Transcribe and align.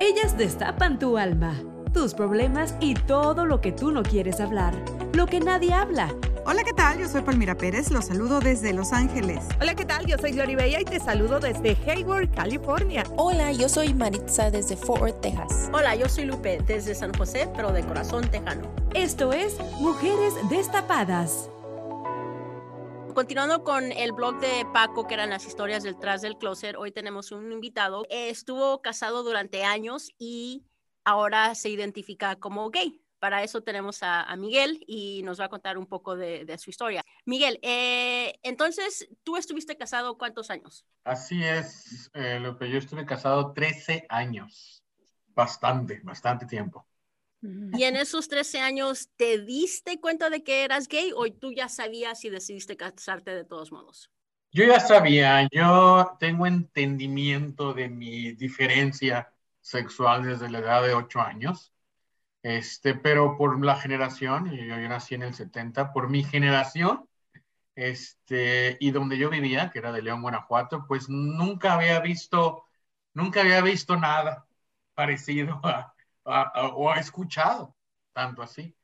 Ellas 0.00 0.38
destapan 0.38 1.00
tu 1.00 1.18
alma, 1.18 1.60
tus 1.92 2.14
problemas 2.14 2.76
y 2.80 2.94
todo 2.94 3.46
lo 3.46 3.60
que 3.60 3.72
tú 3.72 3.90
no 3.90 4.04
quieres 4.04 4.40
hablar, 4.40 4.72
lo 5.12 5.26
que 5.26 5.40
nadie 5.40 5.72
habla. 5.72 6.14
Hola, 6.46 6.62
¿qué 6.64 6.72
tal? 6.72 6.98
Yo 6.98 7.08
soy 7.08 7.22
Palmira 7.22 7.56
Pérez, 7.56 7.90
los 7.90 8.06
saludo 8.06 8.38
desde 8.38 8.72
Los 8.72 8.92
Ángeles. 8.92 9.44
Hola, 9.60 9.74
¿qué 9.74 9.84
tal? 9.84 10.06
Yo 10.06 10.16
soy 10.16 10.30
Glory 10.30 10.54
Bella 10.54 10.80
y 10.80 10.84
te 10.84 11.00
saludo 11.00 11.40
desde 11.40 11.76
Hayward, 11.86 12.30
California. 12.30 13.02
Hola, 13.16 13.50
yo 13.50 13.68
soy 13.68 13.92
Maritza 13.92 14.52
desde 14.52 14.76
Fort 14.76 15.02
Worth, 15.02 15.20
Texas. 15.20 15.68
Hola, 15.72 15.96
yo 15.96 16.08
soy 16.08 16.26
Lupe 16.26 16.60
desde 16.64 16.94
San 16.94 17.12
José, 17.14 17.48
pero 17.56 17.72
de 17.72 17.82
corazón 17.82 18.30
tejano. 18.30 18.70
Esto 18.94 19.32
es 19.32 19.58
Mujeres 19.80 20.32
Destapadas. 20.48 21.50
Continuando 23.18 23.64
con 23.64 23.90
el 23.90 24.12
blog 24.12 24.38
de 24.38 24.64
Paco, 24.72 25.08
que 25.08 25.14
eran 25.14 25.30
las 25.30 25.44
historias 25.44 25.82
detrás 25.82 26.22
del 26.22 26.38
closet, 26.38 26.76
hoy 26.76 26.92
tenemos 26.92 27.32
un 27.32 27.50
invitado. 27.50 28.06
Estuvo 28.10 28.80
casado 28.80 29.24
durante 29.24 29.64
años 29.64 30.12
y 30.20 30.64
ahora 31.02 31.56
se 31.56 31.68
identifica 31.68 32.36
como 32.36 32.70
gay. 32.70 33.02
Para 33.18 33.42
eso 33.42 33.60
tenemos 33.60 34.04
a, 34.04 34.32
Miguel 34.36 34.84
y 34.86 35.22
nos 35.24 35.40
va 35.40 35.46
a 35.46 35.48
contar 35.48 35.78
un 35.78 35.86
poco 35.86 36.14
de, 36.14 36.56
su 36.58 36.70
historia. 36.70 37.04
Miguel, 37.24 37.58
eh, 37.62 38.38
entonces, 38.44 39.08
¿tú 39.24 39.36
estuviste 39.36 39.76
casado 39.76 40.16
cuántos 40.16 40.48
años? 40.48 40.86
Así 41.02 41.42
es, 41.42 42.12
eh, 42.14 42.38
Lupe, 42.38 42.70
yo 42.70 42.78
estuve 42.78 43.04
casado 43.04 43.52
13 43.52 44.06
años. 44.08 44.84
Bastante, 45.34 46.00
bastante 46.04 46.46
tiempo. 46.46 46.87
Y 47.40 47.84
en 47.84 47.96
esos 47.96 48.28
13 48.28 48.60
años, 48.60 49.10
¿te 49.16 49.38
diste 49.38 50.00
cuenta 50.00 50.28
de 50.30 50.42
que 50.42 50.64
eras 50.64 50.88
gay 50.88 51.12
o 51.14 51.30
tú 51.32 51.52
ya 51.52 51.68
sabías 51.68 52.24
y 52.24 52.30
decidiste 52.30 52.76
casarte 52.76 53.30
de 53.32 53.44
todos 53.44 53.70
modos? 53.70 54.10
Yo 54.50 54.64
ya 54.64 54.80
sabía, 54.80 55.46
yo 55.52 56.16
tengo 56.18 56.46
entendimiento 56.46 57.74
de 57.74 57.88
mi 57.88 58.32
diferencia 58.32 59.32
sexual 59.60 60.24
desde 60.24 60.50
la 60.50 60.58
edad 60.58 60.82
de 60.82 60.94
8 60.94 61.20
años. 61.20 61.72
Este, 62.42 62.94
pero 62.94 63.36
por 63.36 63.62
la 63.64 63.76
generación, 63.76 64.50
yo, 64.50 64.64
yo 64.64 64.88
nací 64.88 65.14
en 65.14 65.22
el 65.22 65.34
70, 65.34 65.92
por 65.92 66.08
mi 66.08 66.24
generación, 66.24 67.08
este, 67.74 68.76
y 68.80 68.90
donde 68.90 69.18
yo 69.18 69.30
vivía, 69.30 69.70
que 69.70 69.78
era 69.78 69.92
de 69.92 70.02
León, 70.02 70.22
Guanajuato, 70.22 70.86
pues 70.88 71.08
nunca 71.08 71.74
había 71.74 72.00
visto, 72.00 72.64
nunca 73.14 73.40
había 73.42 73.60
visto 73.60 73.96
nada 73.96 74.46
parecido 74.94 75.60
a, 75.62 75.94
o 76.28 76.90
ha 76.90 76.98
escuchado 76.98 77.74
tanto 78.12 78.42
así. 78.42 78.74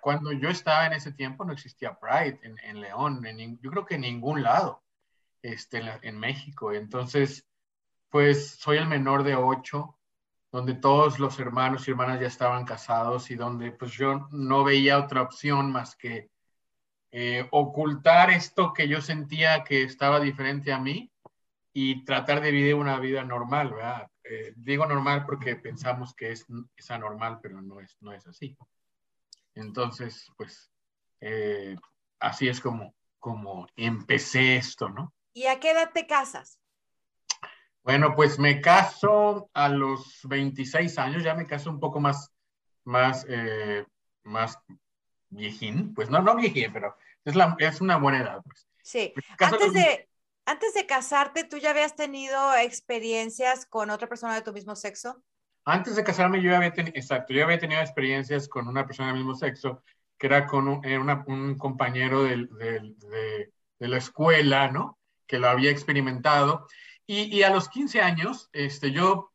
Cuando 0.00 0.32
yo 0.32 0.48
estaba 0.48 0.86
en 0.86 0.94
ese 0.94 1.12
tiempo 1.12 1.44
no 1.44 1.52
existía 1.52 1.98
Pride 1.98 2.40
en, 2.42 2.80
León, 2.80 3.24
en, 3.26 3.60
yo 3.60 3.70
creo 3.70 3.86
que 3.86 3.94
en 3.94 4.02
ningún 4.02 4.42
lado 4.42 4.82
este, 5.42 5.78
en, 5.78 5.90
en, 6.02 6.18
México. 6.18 6.72
Entonces, 6.72 7.46
pues 8.10 8.56
soy 8.56 8.78
el 8.78 8.86
menor 8.86 9.22
de 9.22 9.36
ocho, 9.36 9.96
donde 10.50 10.74
todos 10.74 11.18
los 11.18 11.38
hermanos 11.38 11.86
y 11.86 11.92
hermanas 11.92 12.20
ya 12.20 12.26
estaban 12.26 12.64
casados 12.64 13.30
y 13.30 13.36
donde 13.36 13.72
pues 13.72 13.92
yo 13.92 14.28
no 14.30 14.64
veía 14.64 14.98
otra 14.98 15.22
opción 15.22 15.72
más 15.72 15.96
que 15.96 16.30
eh, 17.12 17.46
ocultar 17.50 18.30
esto 18.30 18.72
que 18.72 18.88
yo 18.88 19.02
sentía 19.02 19.64
que 19.64 19.82
estaba 19.82 20.18
diferente 20.18 20.72
a 20.72 20.78
mí 20.78 21.11
y 21.72 22.04
tratar 22.04 22.40
de 22.40 22.50
vivir 22.50 22.74
una 22.74 22.98
vida 22.98 23.24
normal, 23.24 23.70
¿verdad? 23.72 24.10
Eh, 24.24 24.52
digo 24.56 24.86
normal 24.86 25.24
porque 25.24 25.56
pensamos 25.56 26.14
que 26.14 26.32
es, 26.32 26.46
es, 26.76 26.90
anormal, 26.90 27.38
pero 27.42 27.60
no 27.62 27.80
es, 27.80 27.96
no 28.00 28.12
es 28.12 28.26
así. 28.26 28.56
Entonces, 29.54 30.30
pues, 30.36 30.70
eh, 31.20 31.76
así 32.18 32.48
es 32.48 32.60
como, 32.60 32.94
como 33.18 33.66
empecé 33.76 34.56
esto, 34.56 34.88
¿no? 34.88 35.14
¿Y 35.32 35.46
a 35.46 35.60
qué 35.60 35.70
edad 35.70 35.90
te 35.92 36.06
casas? 36.06 36.58
Bueno, 37.82 38.14
pues 38.14 38.38
me 38.38 38.60
caso 38.60 39.50
a 39.54 39.68
los 39.68 40.20
26 40.24 40.98
años, 40.98 41.24
ya 41.24 41.34
me 41.34 41.46
caso 41.46 41.70
un 41.70 41.80
poco 41.80 41.98
más, 42.00 42.30
más, 42.84 43.26
eh, 43.28 43.84
más 44.22 44.58
viejín, 45.30 45.94
pues 45.94 46.10
no, 46.10 46.20
no 46.20 46.36
viejín, 46.36 46.72
pero 46.72 46.96
es, 47.24 47.34
la, 47.34 47.56
es 47.58 47.80
una 47.80 47.96
buena 47.96 48.20
edad. 48.20 48.42
Pues. 48.44 48.68
Sí, 48.82 49.12
antes 49.38 49.72
de, 49.72 50.08
antes 50.52 50.74
de 50.74 50.86
casarte, 50.86 51.44
¿tú 51.44 51.58
ya 51.58 51.70
habías 51.70 51.96
tenido 51.96 52.54
experiencias 52.56 53.66
con 53.66 53.90
otra 53.90 54.08
persona 54.08 54.34
de 54.34 54.42
tu 54.42 54.52
mismo 54.52 54.76
sexo? 54.76 55.22
Antes 55.64 55.96
de 55.96 56.04
casarme, 56.04 56.42
yo 56.42 56.54
había 56.56 56.72
tenido, 56.72 56.96
exacto, 56.96 57.32
yo 57.32 57.44
había 57.44 57.58
tenido 57.58 57.80
experiencias 57.80 58.48
con 58.48 58.68
una 58.68 58.86
persona 58.86 59.08
del 59.08 59.18
mismo 59.18 59.34
sexo, 59.34 59.82
que 60.18 60.26
era 60.26 60.46
con 60.46 60.68
un, 60.68 60.84
eh, 60.84 60.98
una, 60.98 61.24
un 61.26 61.56
compañero 61.56 62.24
de, 62.24 62.46
de 63.78 63.88
la 63.88 63.96
escuela, 63.96 64.70
¿no? 64.70 64.98
Que 65.26 65.38
lo 65.38 65.48
había 65.48 65.70
experimentado 65.70 66.66
y, 67.06 67.42
a 67.42 67.50
los 67.50 67.68
15 67.68 68.00
años, 68.00 68.48
este, 68.52 68.92
yo, 68.92 69.32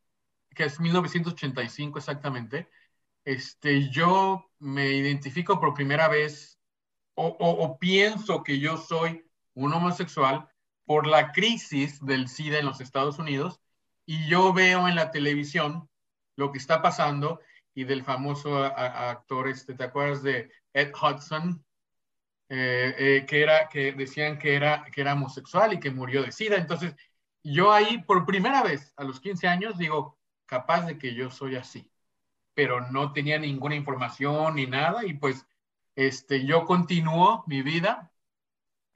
que 0.56 0.64
es 0.66 0.80
1985 0.80 2.00
exactamente, 2.00 2.70
este, 3.26 3.90
yo 3.90 4.50
me 4.60 4.94
identifico 4.94 5.60
por 5.60 5.74
primera 5.74 6.08
vez 6.08 6.60
o, 7.14 7.28
o, 7.28 7.78
pienso 7.78 8.44
que 8.44 8.60
yo 8.60 8.78
soy 8.78 9.30
un 9.54 9.74
homosexual 9.74 10.48
por 10.88 11.06
la 11.06 11.34
crisis 11.34 12.04
del 12.04 12.30
SIDA 12.30 12.60
en 12.60 12.66
los 12.66 12.82
Estados 12.82 13.20
Unidos 13.20 13.60
y 14.06 14.28
yo 14.28 14.54
veo 14.54 14.88
en 14.88 14.96
la 14.96 15.12
televisión 15.12 15.90
lo 16.38 16.52
que 16.52 16.58
está 16.58 16.82
pasando 16.82 17.42
y 17.76 17.84
del 17.84 18.04
famoso 18.04 18.64
actor, 18.64 19.50
este, 19.50 19.76
¿te 19.76 19.84
acuerdas 19.84 20.24
de 20.24 20.50
Ed 20.74 20.92
Hudson? 20.96 21.64
Eh, 22.50 22.96
eh, 22.98 23.26
que, 23.28 23.42
era, 23.44 23.68
que 23.68 23.92
decían 23.92 24.40
que 24.40 24.56
era, 24.56 24.86
que 24.86 25.02
era 25.02 25.14
homosexual 25.14 25.74
y 25.74 25.80
que 25.82 25.92
murió 25.92 26.24
de 26.24 26.32
SIDA. 26.32 26.56
Entonces, 26.56 26.96
yo 27.44 27.74
ahí 27.74 28.02
por 28.04 28.26
primera 28.26 28.64
vez 28.64 28.94
a 28.96 29.04
los 29.04 29.20
15 29.20 29.48
años 29.48 29.78
digo, 29.78 30.18
capaz 30.46 30.86
de 30.86 30.98
que 30.98 31.14
yo 31.14 31.30
soy 31.30 31.58
así, 31.58 31.92
pero 32.54 32.90
no 32.90 33.12
tenía 33.12 33.38
ninguna 33.38 33.76
información 33.76 34.56
ni 34.56 34.66
nada 34.66 35.06
y 35.06 35.14
pues 35.16 35.46
este, 35.96 36.46
yo 36.46 36.64
continúo 36.66 37.44
mi 37.46 37.62
vida 37.62 38.10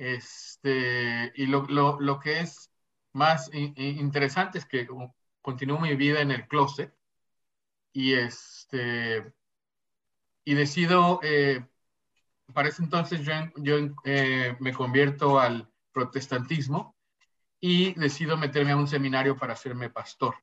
este, 0.02 1.32
y 1.36 1.46
lo, 1.46 1.62
lo, 1.68 2.00
lo 2.00 2.20
que 2.20 2.40
es 2.40 2.72
más 3.14 3.52
interesante 3.54 4.58
es 4.58 4.66
que 4.66 4.88
continúo 5.44 5.80
mi 5.80 5.96
vida 5.96 6.22
en 6.22 6.32
el 6.32 6.48
closet 6.48 6.92
y 7.94 8.14
este 8.14 9.32
y 10.44 10.56
decido 10.56 11.20
eh, 11.22 11.64
para 12.52 12.70
ese 12.70 12.82
entonces 12.82 13.22
yo, 13.22 13.34
yo 13.58 13.78
eh, 14.04 14.56
me 14.60 14.74
convierto 14.74 15.40
al 15.40 15.72
protestantismo 15.92 16.96
y 17.60 17.94
decido 17.94 18.38
meterme 18.38 18.72
a 18.72 18.78
un 18.78 18.88
seminario 18.88 19.38
para 19.38 19.54
hacerme 19.54 19.92
pastor. 19.92 20.34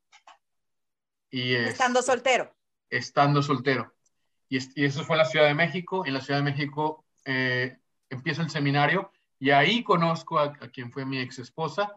Y 1.30 1.56
estando 1.56 2.00
soltero. 2.00 2.54
Estando 2.88 3.42
soltero. 3.42 3.92
Y, 4.48 4.58
y, 4.80 4.84
eso 4.84 5.02
fue 5.02 5.16
en 5.16 5.18
la 5.18 5.24
Ciudad 5.24 5.46
de 5.46 5.54
México. 5.54 6.06
En 6.06 6.14
la 6.14 6.20
Ciudad 6.20 6.38
de 6.38 6.50
México 6.50 7.04
eh, 7.24 7.76
empiezo 8.08 8.42
el 8.42 8.50
seminario 8.50 9.10
y 9.38 9.50
ahí 9.50 9.82
conozco 9.82 10.38
a, 10.38 10.44
a, 10.44 10.68
quien 10.68 10.90
fue 10.92 11.04
mi 11.04 11.18
ex 11.18 11.38
esposa 11.38 11.94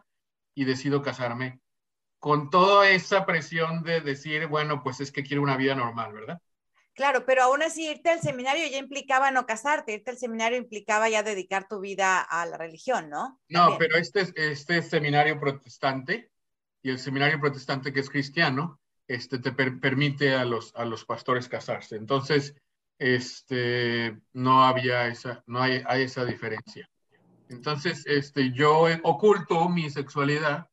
y 0.54 0.64
decido 0.64 1.02
casarme 1.02 1.60
con 2.18 2.50
toda 2.50 2.88
esa 2.90 3.26
presión 3.26 3.82
de 3.82 4.00
decir, 4.00 4.46
bueno, 4.46 4.82
pues 4.82 5.00
es 5.00 5.10
que 5.10 5.24
quiero 5.24 5.42
una 5.42 5.56
vida 5.56 5.74
normal, 5.74 6.12
¿verdad? 6.12 6.40
Claro, 6.94 7.24
pero 7.24 7.42
aún 7.42 7.62
así 7.62 7.88
irte 7.88 8.10
al 8.10 8.20
seminario 8.20 8.66
ya 8.68 8.76
implicaba 8.76 9.30
no 9.30 9.46
casarte, 9.46 9.94
irte 9.94 10.10
al 10.10 10.18
seminario 10.18 10.58
implicaba 10.58 11.08
ya 11.08 11.22
dedicar 11.22 11.66
tu 11.66 11.80
vida 11.80 12.20
a 12.20 12.44
la 12.44 12.58
religión, 12.58 13.08
¿no? 13.08 13.40
No, 13.48 13.76
pero 13.78 13.96
este, 13.96 14.30
este 14.36 14.82
seminario 14.82 15.40
protestante 15.40 16.30
y 16.82 16.90
el 16.90 16.98
seminario 16.98 17.40
protestante 17.40 17.92
que 17.92 18.00
es 18.00 18.10
cristiano, 18.10 18.78
este 19.08 19.38
te 19.38 19.52
per 19.52 19.80
permite 19.80 20.34
a 20.34 20.44
los, 20.44 20.74
a 20.76 20.84
los 20.84 21.04
pastores 21.06 21.48
casarse. 21.48 21.96
Entonces, 21.96 22.54
este, 22.98 24.18
no 24.34 24.64
había 24.64 25.06
esa, 25.06 25.42
no 25.46 25.62
hay, 25.62 25.82
hay 25.86 26.02
esa 26.02 26.26
diferencia. 26.26 26.88
Entonces, 27.52 28.04
este, 28.06 28.52
yo 28.52 28.86
oculto 29.02 29.68
mi 29.68 29.90
sexualidad 29.90 30.68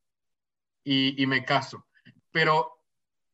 y, 0.84 1.22
y 1.22 1.28
me 1.28 1.46
caso. 1.46 1.86
Pero 2.32 2.80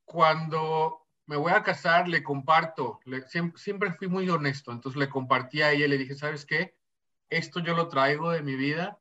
cuando 0.06 1.06
me 1.26 1.38
voy 1.38 1.52
a 1.52 1.64
casar, 1.64 2.08
le 2.08 2.24
comparto, 2.24 3.00
le, 3.06 3.28
siempre, 3.28 3.60
siempre, 3.60 3.94
fui 3.94 4.08
muy 4.08 4.30
honesto, 4.30 4.72
entonces 4.72 5.00
le 5.00 5.10
compartí 5.10 5.62
a 5.62 5.72
ella, 5.72 5.88
le 5.88 5.98
dije, 5.98 6.16
¿sabes 6.16 6.46
qué? 6.46 6.76
Esto 7.30 7.60
yo 7.60 7.76
lo 7.76 7.88
traigo 7.88 8.32
de 8.32 8.44
mi 8.44 8.56
vida, 8.56 9.00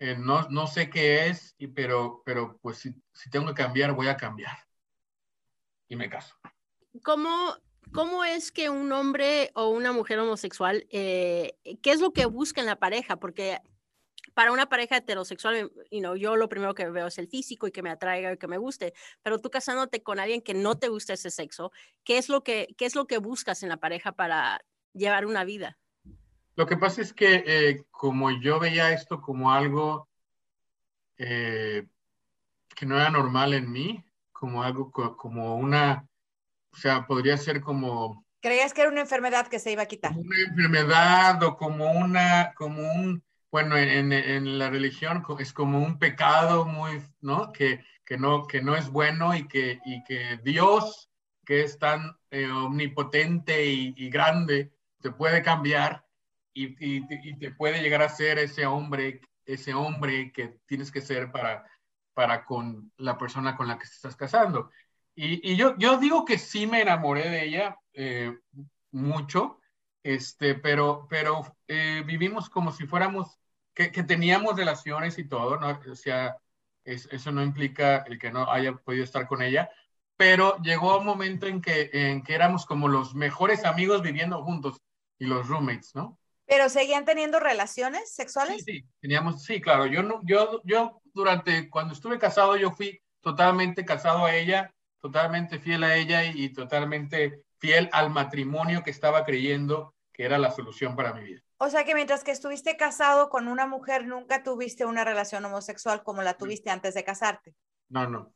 eh, 0.00 0.16
no, 0.18 0.48
no 0.50 0.66
sé 0.66 0.90
qué 0.90 1.28
es, 1.28 1.54
y, 1.58 1.68
pero, 1.68 2.22
pero 2.24 2.58
pues 2.60 2.78
si, 2.78 2.92
si, 3.12 3.30
tengo 3.30 3.46
que 3.46 3.62
cambiar, 3.62 3.92
voy 3.92 4.08
a 4.08 4.16
cambiar. 4.16 4.56
Y 5.88 5.94
me 5.94 6.10
caso. 6.10 6.34
¿Cómo, 7.04 7.54
cómo 7.92 8.24
es 8.24 8.50
que 8.50 8.68
un 8.68 8.90
hombre 8.90 9.52
o 9.54 9.68
una 9.68 9.92
mujer 9.92 10.18
homosexual, 10.18 10.86
eh, 10.90 11.56
qué 11.82 11.92
es 11.92 12.00
lo 12.00 12.12
que 12.12 12.26
busca 12.26 12.60
en 12.60 12.66
la 12.66 12.80
pareja? 12.80 13.16
Porque 13.16 13.60
para 14.34 14.52
una 14.52 14.68
pareja 14.68 14.96
heterosexual, 14.96 15.70
you 15.90 16.00
know, 16.00 16.14
yo 16.14 16.36
lo 16.36 16.48
primero 16.48 16.74
que 16.74 16.88
veo 16.88 17.06
es 17.06 17.18
el 17.18 17.28
físico 17.28 17.66
y 17.66 17.72
que 17.72 17.82
me 17.82 17.90
atraiga 17.90 18.32
y 18.32 18.38
que 18.38 18.46
me 18.46 18.58
guste, 18.58 18.94
pero 19.22 19.38
tú 19.38 19.50
casándote 19.50 20.02
con 20.02 20.18
alguien 20.18 20.42
que 20.42 20.54
no 20.54 20.78
te 20.78 20.88
gusta 20.88 21.14
ese 21.14 21.30
sexo, 21.30 21.72
¿qué 22.04 22.18
es 22.18 22.28
lo 22.28 22.42
que, 22.42 22.74
qué 22.76 22.86
es 22.86 22.94
lo 22.94 23.06
que 23.06 23.18
buscas 23.18 23.62
en 23.62 23.68
la 23.68 23.78
pareja 23.78 24.12
para 24.12 24.60
llevar 24.92 25.26
una 25.26 25.44
vida? 25.44 25.78
Lo 26.54 26.66
que 26.66 26.76
pasa 26.76 27.00
es 27.00 27.12
que 27.12 27.44
eh, 27.46 27.84
como 27.90 28.30
yo 28.30 28.60
veía 28.60 28.92
esto 28.92 29.20
como 29.20 29.52
algo 29.52 30.08
eh, 31.16 31.86
que 32.74 32.86
no 32.86 32.96
era 32.96 33.10
normal 33.10 33.54
en 33.54 33.72
mí, 33.72 34.04
como 34.32 34.62
algo 34.62 34.90
como 34.90 35.56
una 35.56 36.06
o 36.72 36.76
sea, 36.76 37.06
podría 37.06 37.36
ser 37.36 37.60
como... 37.60 38.24
¿Creías 38.40 38.72
que 38.72 38.80
era 38.80 38.90
una 38.90 39.02
enfermedad 39.02 39.46
que 39.46 39.58
se 39.58 39.70
iba 39.70 39.82
a 39.82 39.86
quitar? 39.86 40.12
Una 40.16 40.40
enfermedad 40.40 41.40
o 41.42 41.56
como 41.56 41.92
una, 41.92 42.52
como 42.56 42.80
un, 42.94 43.22
bueno, 43.52 43.76
en, 43.76 44.12
en 44.12 44.58
la 44.58 44.70
religión 44.70 45.24
es 45.38 45.52
como 45.52 45.78
un 45.78 45.98
pecado 45.98 46.64
muy, 46.64 47.02
¿no? 47.20 47.52
Que, 47.52 47.84
que 48.04 48.16
no, 48.16 48.46
que 48.46 48.62
no 48.62 48.74
es 48.74 48.88
bueno 48.90 49.34
y 49.36 49.46
que, 49.46 49.78
y 49.84 50.02
que 50.04 50.40
Dios, 50.42 51.10
que 51.44 51.62
es 51.62 51.78
tan 51.78 52.16
eh, 52.30 52.50
omnipotente 52.50 53.66
y, 53.66 53.94
y, 53.96 54.10
grande, 54.10 54.72
te 55.00 55.10
puede 55.10 55.42
cambiar 55.42 56.06
y, 56.54 56.74
y, 56.80 57.38
te 57.38 57.52
puede 57.52 57.82
llegar 57.82 58.02
a 58.02 58.08
ser 58.08 58.38
ese 58.38 58.64
hombre, 58.66 59.20
ese 59.44 59.74
hombre 59.74 60.32
que 60.32 60.58
tienes 60.66 60.90
que 60.90 61.02
ser 61.02 61.30
para, 61.30 61.66
para 62.14 62.44
con 62.44 62.90
la 62.96 63.18
persona 63.18 63.54
con 63.56 63.68
la 63.68 63.78
que 63.78 63.86
te 63.86 63.94
estás 63.94 64.16
casando. 64.16 64.70
Y 65.14 65.56
yo, 65.56 65.76
yo 65.76 65.98
digo 65.98 66.24
que 66.24 66.38
sí 66.38 66.66
me 66.66 66.80
enamoré 66.80 67.28
de 67.28 67.44
ella 67.44 67.76
eh, 67.92 68.34
mucho, 68.92 69.60
este, 70.02 70.54
pero, 70.54 71.06
pero 71.08 71.42
eh, 71.68 72.02
vivimos 72.06 72.48
como 72.50 72.72
si 72.72 72.86
fuéramos, 72.86 73.38
que, 73.74 73.90
que, 73.90 74.02
teníamos 74.02 74.56
relaciones 74.56 75.18
y 75.18 75.24
todo, 75.24 75.58
¿no? 75.58 75.80
O 75.90 75.94
sea, 75.94 76.36
es, 76.84 77.08
eso 77.10 77.32
no 77.32 77.42
implica 77.42 77.98
el 78.08 78.18
que 78.18 78.30
no 78.30 78.50
haya 78.50 78.72
podido 78.74 79.04
estar 79.04 79.26
con 79.26 79.42
ella, 79.42 79.70
pero 80.16 80.58
llegó 80.62 80.98
un 80.98 81.06
momento 81.06 81.46
en 81.46 81.60
que, 81.60 81.90
en 81.92 82.22
que 82.22 82.34
éramos 82.34 82.66
como 82.66 82.88
los 82.88 83.14
mejores 83.14 83.64
amigos 83.64 84.02
viviendo 84.02 84.42
juntos 84.42 84.80
y 85.18 85.26
los 85.26 85.48
roommates, 85.48 85.94
¿no? 85.94 86.18
¿Pero 86.44 86.68
seguían 86.68 87.04
teniendo 87.04 87.40
relaciones 87.40 88.12
sexuales? 88.12 88.64
Sí, 88.64 88.80
sí, 88.80 88.84
teníamos, 89.00 89.42
sí, 89.42 89.60
claro. 89.60 89.86
Yo, 89.86 90.02
no, 90.02 90.20
yo, 90.24 90.60
yo 90.64 91.00
durante, 91.14 91.70
cuando 91.70 91.94
estuve 91.94 92.18
casado, 92.18 92.56
yo 92.56 92.72
fui 92.72 93.00
totalmente 93.20 93.84
casado 93.84 94.24
a 94.24 94.34
ella 94.34 94.72
totalmente 95.02 95.58
fiel 95.58 95.82
a 95.82 95.96
ella 95.96 96.24
y, 96.24 96.44
y, 96.44 96.48
totalmente 96.50 97.42
fiel 97.58 97.90
al 97.92 98.10
matrimonio 98.10 98.84
que 98.84 98.92
estaba 98.92 99.24
creyendo 99.24 99.94
que 100.12 100.24
era 100.24 100.38
la 100.38 100.52
solución 100.52 100.94
para 100.94 101.12
mi 101.12 101.24
vida. 101.24 101.42
O 101.64 101.70
sea 101.70 101.84
que 101.84 101.94
mientras 101.94 102.24
que 102.24 102.32
estuviste 102.32 102.76
casado 102.76 103.28
con 103.28 103.46
una 103.46 103.68
mujer, 103.68 104.04
nunca 104.04 104.42
tuviste 104.42 104.84
una 104.84 105.04
relación 105.04 105.44
homosexual 105.44 106.02
como 106.02 106.20
la 106.20 106.34
tuviste 106.34 106.70
antes 106.70 106.92
de 106.92 107.04
casarte. 107.04 107.54
No, 107.88 108.08
no. 108.08 108.34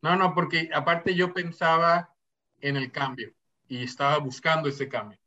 No, 0.00 0.16
no, 0.16 0.32
porque 0.32 0.70
aparte 0.72 1.14
yo 1.14 1.34
pensaba 1.34 2.14
en 2.62 2.78
el 2.78 2.90
cambio 2.92 3.34
y 3.68 3.84
estaba 3.84 4.16
buscando 4.16 4.70
ese 4.70 4.88
cambio. 4.88 5.18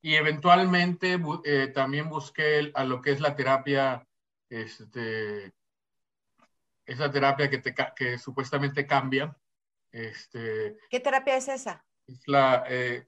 Y 0.00 0.14
eventualmente 0.14 1.20
eh, 1.44 1.66
también 1.66 2.08
busqué 2.08 2.72
a 2.72 2.84
lo 2.84 3.02
que 3.02 3.10
es 3.12 3.20
la 3.20 3.36
terapia 3.36 4.08
este, 4.48 5.52
esa 6.86 7.10
terapia 7.10 7.50
que, 7.50 7.58
te, 7.58 7.74
que 7.94 8.16
supuestamente 8.16 8.86
cambia. 8.86 9.36
Este, 9.92 10.78
¿Qué 10.88 11.00
terapia 11.00 11.36
es 11.36 11.48
esa? 11.48 11.84
Es 12.06 12.26
la, 12.26 12.64
eh, 12.70 13.06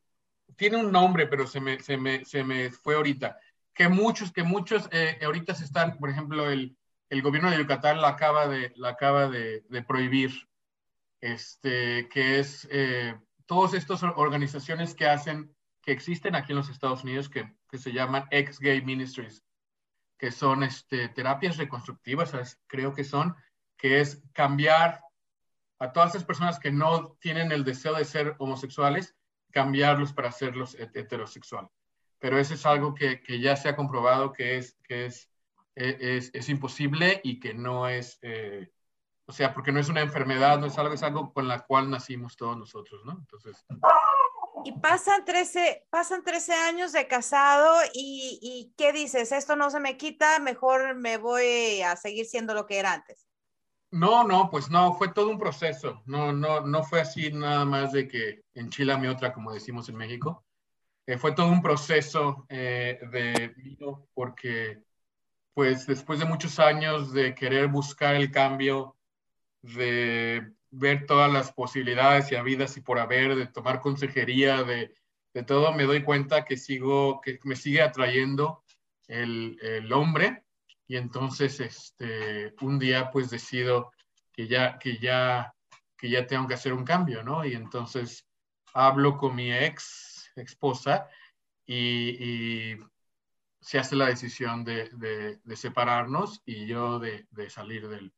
tiene 0.57 0.77
un 0.79 0.93
nombre, 0.93 1.27
pero 1.27 1.47
se 1.47 1.61
me, 1.61 1.81
se, 1.81 1.97
me, 1.97 2.25
se 2.25 2.45
me 2.45 2.71
fue 2.71 2.95
ahorita. 2.95 3.39
Que 3.75 3.89
muchos, 3.89 4.33
que 4.33 4.43
muchos 4.43 4.89
eh, 4.93 5.19
ahorita 5.25 5.55
se 5.55 5.65
están, 5.65 5.99
por 5.99 6.11
ejemplo, 6.11 6.51
el, 6.51 6.77
el 7.09 7.23
gobierno 7.23 7.51
de 7.51 7.59
Yucatán 7.59 8.01
la 8.01 8.09
acaba 8.09 8.49
de, 8.49 8.73
la 8.77 8.91
acaba 8.91 9.29
de, 9.29 9.63
prohibir, 9.87 10.31
este, 11.21 12.09
que 12.09 12.39
es 12.39 12.67
eh, 12.71 13.15
todas 13.47 13.75
estas 13.75 14.03
organizaciones 14.03 14.95
que 14.95 15.07
hacen, 15.07 15.55
que 15.83 15.93
existen 15.93 16.35
aquí 16.35 16.53
en 16.53 16.59
los 16.59 16.71
Estados 16.71 17.05
Unidos, 17.05 17.29
que, 17.29 17.53
que 17.69 17.79
se 17.79 17.93
llaman 17.93 18.27
ex-gay 18.31 18.83
ministries, 18.83 19.45
que 20.19 20.31
son 20.31 20.63
este, 20.63 21.09
terapias 21.09 21.57
reconstructivas, 21.57 22.59
creo 22.67 22.95
que 22.95 23.05
son, 23.05 23.37
que 23.77 24.01
es 24.01 24.23
cambiar 24.33 25.03
a 25.79 25.93
todas 25.93 26.11
esas 26.11 26.25
personas 26.25 26.59
que 26.61 26.71
no 26.71 27.17
tienen 27.21 27.51
el 27.53 27.65
deseo 27.65 27.95
de 27.95 28.05
ser 28.05 28.37
homosexuales, 28.39 29.17
cambiarlos 29.53 30.13
para 30.13 30.29
hacerlos 30.29 30.75
heterosexuales. 30.75 31.71
Pero 32.19 32.39
eso 32.39 32.55
es 32.55 32.65
algo 32.67 32.95
que, 32.95 33.21
que 33.21 33.41
ya 33.41 33.57
se 33.57 33.69
ha 33.69 33.77
comprobado 33.77 34.33
que 34.33 34.57
es, 34.57 34.77
que 34.85 35.07
es, 35.07 35.29
es, 35.75 36.31
es 36.33 36.49
imposible 36.49 37.21
y 37.25 37.41
que 37.41 37.55
no 37.55 37.89
es, 37.89 38.19
eh, 38.23 38.71
o 39.27 39.33
sea, 39.33 39.55
porque 39.55 39.73
no 39.73 39.81
es 39.81 39.89
una 39.89 40.03
enfermedad, 40.03 40.59
no 40.59 40.67
es 40.67 40.79
algo, 40.79 40.95
es 40.95 41.03
algo 41.03 41.33
con 41.33 41.49
la 41.49 41.61
cual 41.61 41.91
nacimos 41.91 42.37
todos 42.37 42.57
nosotros, 42.57 43.05
¿no? 43.05 43.13
Entonces... 43.13 43.65
Y 44.65 44.79
pasan 44.79 45.25
13, 45.25 45.89
pasan 45.91 46.23
13 46.23 46.53
años 46.55 46.93
de 46.93 47.09
casado 47.09 47.75
y, 47.93 48.39
y 48.41 48.73
¿qué 48.77 48.93
dices? 48.93 49.33
Esto 49.33 49.57
no 49.57 49.71
se 49.71 49.81
me 49.81 49.97
quita, 49.97 50.39
mejor 50.39 50.95
me 50.95 51.17
voy 51.17 51.83
a 51.83 51.97
seguir 51.97 52.27
siendo 52.27 52.55
lo 52.55 52.67
que 52.67 52.79
era 52.79 52.93
antes. 52.93 53.27
No, 53.93 54.25
no, 54.25 54.49
pues 54.51 54.71
no, 54.71 54.95
fue 54.95 55.09
todo 55.09 55.29
un 55.29 55.39
proceso. 55.39 56.03
No, 56.07 56.33
no, 56.33 56.61
no 56.63 56.83
fue 56.83 57.01
así 57.01 57.31
nada 57.31 57.65
más 57.67 57.93
de 57.93 58.09
que 58.09 58.42
enchilame 58.55 59.09
otra, 59.09 59.33
como 59.33 59.53
decimos 59.53 59.89
en 59.89 59.97
México. 59.97 60.45
Eh, 61.07 61.19
fue 61.19 61.33
todo 61.33 61.49
un 61.49 61.63
proceso 61.63 62.47
eh, 62.49 62.99
de 63.11 63.49
vino 63.57 64.09
porque, 64.15 64.83
pues, 65.55 65.87
después 65.87 66.19
de 66.19 66.25
muchos 66.25 66.59
años 66.59 67.13
de 67.13 67.35
querer 67.35 67.69
buscar 67.69 68.15
el 68.15 68.31
cambio, 68.31 68.97
de 69.63 70.53
ver 70.71 71.07
todas 71.07 71.33
las 71.33 71.53
posibilidades 71.53 72.31
y 72.33 72.37
habidas 72.37 72.77
y 72.77 72.81
por 72.81 72.99
haber, 72.99 73.37
de 73.37 73.47
tomar 73.47 73.81
consejería, 73.81 74.63
de, 74.63 74.95
de 75.35 75.43
todo, 75.43 75.73
me 75.73 75.85
doy 75.85 76.03
cuenta 76.03 76.45
que 76.45 76.57
sigo, 76.57 77.21
que 77.21 77.39
me 77.45 77.57
sigue 77.57 77.83
atrayendo 77.83 78.65
el, 79.09 79.59
el 79.61 79.93
hombre 79.93 80.45
y 80.87 80.97
entonces 80.97 81.61
este, 81.61 82.55
un 82.61 82.79
día 82.79 83.11
pues 83.11 83.31
decido 83.31 83.93
que 84.33 84.49
ya, 84.49 84.79
que, 84.79 84.99
ya, 84.99 85.55
que 85.97 86.11
ya 86.11 86.27
tengo 86.27 86.49
que 86.49 86.55
hacer 86.55 86.73
un 86.73 86.85
cambio, 86.85 87.23
¿no? 87.23 87.45
Y 87.45 87.55
entonces 87.55 88.27
hablo 88.75 89.17
con 89.19 89.35
mi 89.35 89.53
ex 89.53 90.31
esposa 90.37 91.09
y, 91.67 92.77
se 93.61 93.79
hace 93.79 93.95
la 93.95 94.07
decisión 94.07 94.65
de, 94.65 95.39
separarnos 95.55 96.43
y 96.45 96.67
yo 96.67 96.99
de, 96.99 97.27
salir 97.49 97.89
del, 97.89 98.13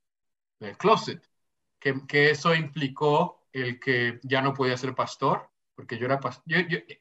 closet, 0.78 1.22
que, 1.78 2.30
eso 2.30 2.54
implicó 2.54 3.46
el 3.52 3.78
que 3.78 4.20
ya 4.22 4.40
no 4.40 4.54
podía 4.54 4.76
ser 4.76 4.94
pastor, 4.94 5.50
porque 5.74 5.98
yo 5.98 6.06
era 6.06 6.18
pastor, 6.18 6.44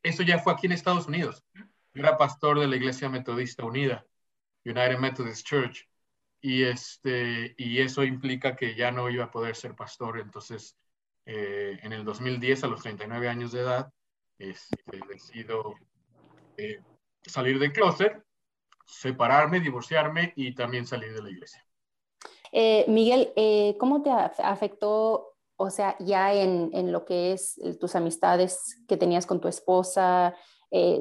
eso 0.03 0.23
ya 0.23 0.39
fue 0.39 0.51
aquí 0.51 0.65
en 0.65 0.73
Estados 0.73 1.07
Unidos, 1.07 1.45
yo 1.53 2.01
era 2.01 2.17
pastor 2.17 2.59
de 2.59 2.67
la 2.67 2.75
Iglesia 2.75 3.07
Metodista 3.07 3.63
Unida 3.63 4.05
United 4.65 4.99
Methodist 4.99 5.45
Church. 5.45 5.87
Y, 6.41 6.63
este, 6.63 7.55
y 7.57 7.79
eso 7.79 8.03
implica 8.03 8.55
que 8.55 8.75
ya 8.75 8.91
no 8.91 9.09
iba 9.09 9.25
a 9.25 9.31
poder 9.31 9.55
ser 9.55 9.75
pastor. 9.75 10.19
Entonces, 10.19 10.77
eh, 11.25 11.79
en 11.81 11.93
el 11.93 12.03
2010, 12.03 12.63
a 12.63 12.67
los 12.67 12.81
39 12.81 13.29
años 13.29 13.51
de 13.51 13.61
edad, 13.61 13.91
este, 14.37 14.99
decido 15.09 15.75
eh, 16.57 16.79
salir 17.21 17.59
del 17.59 17.71
closet, 17.71 18.21
separarme, 18.85 19.59
divorciarme 19.59 20.33
y 20.35 20.53
también 20.53 20.85
salir 20.85 21.13
de 21.13 21.21
la 21.21 21.29
iglesia. 21.29 21.65
Eh, 22.51 22.85
Miguel, 22.87 23.31
eh, 23.35 23.75
¿cómo 23.79 24.01
te 24.03 24.11
afectó, 24.11 25.35
o 25.55 25.69
sea, 25.69 25.95
ya 25.99 26.33
en, 26.33 26.69
en, 26.73 26.91
lo 26.91 27.05
que 27.05 27.31
es 27.31 27.59
tus 27.79 27.95
amistades 27.95 28.83
que 28.87 28.97
tenías 28.97 29.25
con 29.25 29.39
tu 29.39 29.47
esposa? 29.47 30.35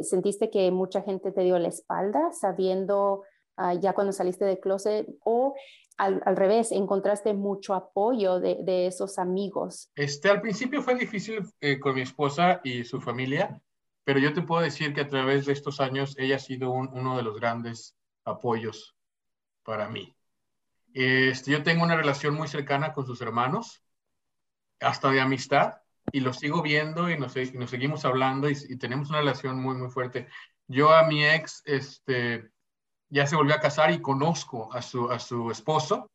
¿Sentiste 0.02 0.50
que 0.50 0.70
mucha 0.70 1.00
gente 1.00 1.32
te 1.32 1.40
dio 1.40 1.58
la 1.58 1.68
espalda 1.68 2.30
sabiendo 2.32 3.22
uh, 3.56 3.78
ya 3.80 3.94
cuando 3.94 4.12
saliste 4.12 4.44
de 4.44 4.60
closet 4.60 5.08
o 5.24 5.54
al, 6.02 6.20
al 6.26 6.36
revés, 6.36 6.72
encontraste 6.72 7.32
mucho 7.32 7.74
apoyo 7.74 8.40
de, 8.40 8.58
de, 8.62 8.88
esos 8.88 9.18
amigos? 9.18 9.90
Este, 9.94 10.28
al 10.28 10.40
principio 10.40 10.82
fue 10.82 10.96
difícil 10.96 11.42
eh, 11.60 11.78
con 11.78 11.94
mi 11.94 12.00
esposa 12.00 12.60
y 12.64 12.84
su 12.84 13.00
familia, 13.00 13.60
pero 14.04 14.18
yo 14.18 14.32
te 14.32 14.42
puedo 14.42 14.62
decir 14.62 14.94
que 14.94 15.02
a 15.02 15.08
través 15.08 15.46
de 15.46 15.52
estos 15.52 15.80
años 15.80 16.16
ella 16.18 16.36
ha 16.36 16.40
sido 16.40 16.70
un, 16.70 16.88
uno 16.92 17.16
de 17.16 17.22
los 17.22 17.38
grandes 17.38 17.96
apoyos 18.24 18.96
para 19.62 19.88
mí. 19.88 20.16
Este, 20.92 21.52
yo 21.52 21.62
tengo 21.62 21.84
una 21.84 21.96
relación 21.96 22.34
muy 22.34 22.48
cercana 22.48 22.92
con 22.92 23.06
sus 23.06 23.20
hermanos, 23.20 23.84
hasta 24.80 25.08
de 25.10 25.20
amistad, 25.20 25.74
y 26.10 26.18
los 26.18 26.38
sigo 26.38 26.62
viendo 26.62 27.08
y 27.10 27.18
nos, 27.18 27.36
y 27.36 27.52
nos 27.52 27.70
seguimos 27.70 28.04
hablando 28.04 28.50
y, 28.50 28.56
y, 28.68 28.76
tenemos 28.76 29.08
una 29.10 29.20
relación 29.20 29.62
muy, 29.62 29.76
muy 29.76 29.88
fuerte. 29.88 30.26
Yo 30.66 30.92
a 30.92 31.06
mi 31.06 31.24
ex, 31.24 31.62
este, 31.64 32.50
ya 33.12 33.26
se 33.26 33.36
volvió 33.36 33.54
a 33.54 33.60
casar 33.60 33.90
y 33.90 34.00
conozco 34.00 34.72
a 34.72 34.80
su, 34.80 35.10
a 35.10 35.18
su 35.18 35.50
esposo. 35.50 36.10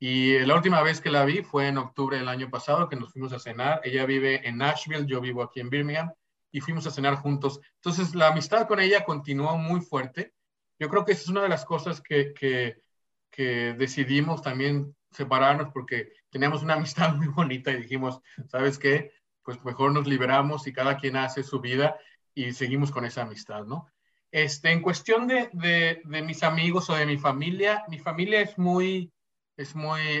Y 0.00 0.38
la 0.40 0.56
última 0.56 0.82
vez 0.82 1.00
que 1.00 1.10
la 1.10 1.24
vi 1.24 1.42
fue 1.42 1.68
en 1.68 1.78
octubre 1.78 2.18
del 2.18 2.28
año 2.28 2.50
pasado, 2.50 2.88
que 2.88 2.96
nos 2.96 3.12
fuimos 3.12 3.32
a 3.32 3.38
cenar. 3.38 3.80
Ella 3.84 4.04
vive 4.04 4.48
en 4.48 4.58
Nashville, 4.58 5.06
yo 5.06 5.20
vivo 5.20 5.42
aquí 5.42 5.60
en 5.60 5.70
Birmingham, 5.70 6.12
y 6.50 6.60
fuimos 6.60 6.86
a 6.86 6.90
cenar 6.90 7.14
juntos. 7.16 7.60
Entonces, 7.76 8.16
la 8.16 8.28
amistad 8.28 8.66
con 8.66 8.80
ella 8.80 9.04
continuó 9.04 9.56
muy 9.58 9.80
fuerte. 9.80 10.34
Yo 10.78 10.88
creo 10.88 11.04
que 11.04 11.12
esa 11.12 11.22
es 11.22 11.28
una 11.28 11.42
de 11.42 11.50
las 11.50 11.64
cosas 11.64 12.00
que, 12.00 12.34
que, 12.34 12.82
que 13.30 13.74
decidimos 13.74 14.42
también 14.42 14.96
separarnos 15.12 15.72
porque 15.72 16.12
teníamos 16.30 16.64
una 16.64 16.74
amistad 16.74 17.14
muy 17.14 17.28
bonita 17.28 17.70
y 17.70 17.82
dijimos, 17.82 18.20
¿sabes 18.48 18.76
qué? 18.76 19.12
Pues 19.42 19.62
mejor 19.64 19.92
nos 19.92 20.08
liberamos 20.08 20.66
y 20.66 20.72
cada 20.72 20.96
quien 20.96 21.16
hace 21.16 21.44
su 21.44 21.60
vida 21.60 21.96
y 22.34 22.52
seguimos 22.52 22.90
con 22.90 23.04
esa 23.04 23.22
amistad, 23.22 23.64
¿no? 23.64 23.86
Este, 24.30 24.70
en 24.70 24.80
cuestión 24.82 25.26
de, 25.26 26.02
mis 26.04 26.42
amigos 26.42 26.88
o 26.88 26.94
de 26.94 27.06
mi 27.06 27.18
familia, 27.18 27.84
mi 27.88 27.98
familia 27.98 28.40
es 28.40 28.56
muy, 28.58 29.12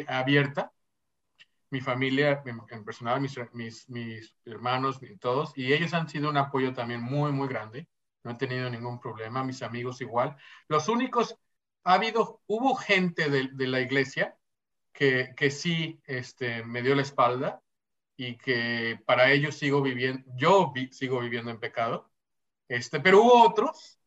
abierta. 0.08 0.72
mi 1.70 1.80
familia 1.80 2.42
en, 2.44 2.84
personal, 2.84 3.20
mis, 3.20 3.38
hermanos, 4.44 5.00
todos, 5.20 5.52
y 5.56 5.72
ellos 5.72 5.94
han 5.94 6.08
sido 6.08 6.30
un 6.30 6.36
apoyo 6.36 6.72
también 6.72 7.00
muy, 7.00 7.32
muy 7.32 7.48
grande. 7.48 7.86
No 8.24 8.32
he 8.32 8.34
tenido 8.34 8.68
ningún 8.68 9.00
problema, 9.00 9.44
mis 9.44 9.62
amigos 9.62 10.00
igual. 10.00 10.36
Los 10.68 10.88
únicos, 10.88 11.36
ha 11.84 11.94
habido, 11.94 12.42
hubo 12.46 12.74
gente 12.74 13.30
de, 13.30 13.66
la 13.68 13.80
iglesia 13.80 14.36
que, 14.92 15.32
que 15.36 15.50
sí 15.50 16.00
este, 16.04 16.64
me 16.64 16.82
dio 16.82 16.94
la 16.94 17.02
espalda 17.02 17.62
y 18.16 18.36
que 18.36 19.00
para 19.06 19.32
ellos 19.32 19.56
sigo 19.56 19.80
viviendo, 19.80 20.24
yo 20.36 20.72
sigo 20.90 21.20
viviendo 21.20 21.50
en 21.50 21.60
pecado. 21.60 22.10
Este, 22.68 23.00
pero 23.00 23.22
hubo 23.22 23.42
otros, 23.42 23.99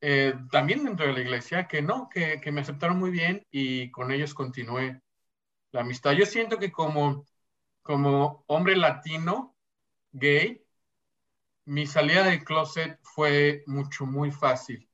eh, 0.00 0.34
también 0.50 0.84
dentro 0.84 1.06
de 1.06 1.12
la 1.12 1.20
iglesia, 1.20 1.66
que 1.66 1.82
no, 1.82 2.08
que, 2.08 2.40
que 2.40 2.52
me 2.52 2.60
aceptaron 2.60 2.98
muy 2.98 3.10
bien 3.10 3.46
y 3.50 3.90
con 3.90 4.12
ellos 4.12 4.34
continué 4.34 5.00
la 5.72 5.80
amistad. 5.80 6.12
Yo 6.12 6.26
siento 6.26 6.58
que 6.58 6.70
como, 6.70 7.26
como 7.82 8.44
hombre 8.46 8.76
latino, 8.76 9.56
gay, 10.12 10.62
mi 11.64 11.86
salida 11.86 12.24
del 12.24 12.44
closet 12.44 12.98
fue 13.02 13.62
mucho, 13.66 14.06
muy 14.06 14.30
fácil. 14.30 14.88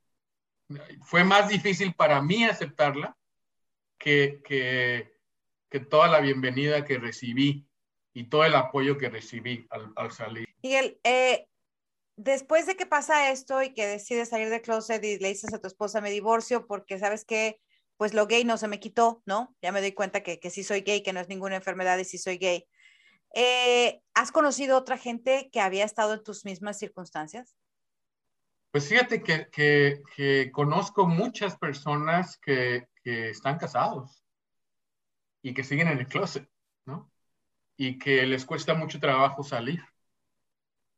Fue 1.03 1.23
más 1.23 1.49
difícil 1.49 1.95
para 1.95 2.21
mí 2.21 2.45
aceptarla 2.45 3.17
que, 3.99 4.41
que, 4.45 5.13
que 5.69 5.81
toda 5.81 6.09
la 6.09 6.21
bienvenida 6.21 6.85
que 6.85 6.99
recibí 6.99 7.69
y 8.13 8.25
todo 8.25 8.45
el 8.45 8.55
apoyo 8.55 8.97
que 8.99 9.11
recibí 9.11 9.67
al, 9.71 9.93
al 9.95 10.11
salir. 10.11 10.49
Miguel, 10.63 10.99
eh, 11.05 11.47
después 12.17 12.67
de 12.67 12.77
que 12.77 12.87
pasa 12.87 13.31
esto 13.31 13.63
y 13.63 13.75
que 13.75 13.87
decides 13.87 14.31
salir 14.31 14.51
del 14.51 14.63
closet 14.63 15.03
y 15.05 15.19
le 15.19 15.29
dices 15.29 15.53
a 15.53 15.61
tu 15.61 15.67
esposa, 15.67 16.01
me 16.01 16.11
divorcio 16.11 16.67
porque 16.67 16.99
sabes 16.99 17.25
que 17.25 17.61
pues 17.97 18.13
lo 18.13 18.27
gay 18.27 18.45
no 18.45 18.59
se 18.59 18.69
me 18.69 18.81
quitó, 18.81 19.23
¿no? 19.25 19.55
Ya 19.63 19.73
me 19.73 19.81
doy 19.81 19.93
cuenta 19.93 20.23
que, 20.23 20.41
que 20.41 20.51
sí 20.51 20.65
soy 20.65 20.81
gay, 20.81 21.03
que 21.03 21.13
no 21.13 21.21
es 21.21 21.29
ninguna 21.29 21.57
enfermedad 21.57 21.99
y 21.99 22.05
sí 22.05 22.19
soy 22.19 22.39
gay. 22.39 22.67
Eh, 23.35 24.01
¿Has 24.15 24.31
conocido 24.31 24.79
otra 24.79 24.97
gente 24.97 25.49
que 25.53 25.61
había 25.61 25.85
estado 25.85 26.15
en 26.15 26.23
tus 26.23 26.45
mismas 26.45 26.79
circunstancias? 26.79 27.57
Pues 28.71 28.89
fíjate 28.89 29.23
que, 29.23 29.49
que, 29.51 30.03
que 30.17 30.51
conozco 30.53 31.07
muchas 31.07 31.57
personas 31.57 32.39
que, 32.39 32.89
que, 33.03 33.31
están 33.31 33.59
casados 33.59 34.25
y 35.43 35.55
que 35.55 35.63
siguen 35.63 35.89
en 35.89 35.99
el 35.99 36.09
closet, 36.09 36.49
¿no? 36.85 37.11
Y 37.77 37.99
que 37.99 38.27
les 38.27 38.45
cuesta 38.45 38.75
mucho 38.75 38.99
trabajo 38.99 39.45
salir. 39.45 39.81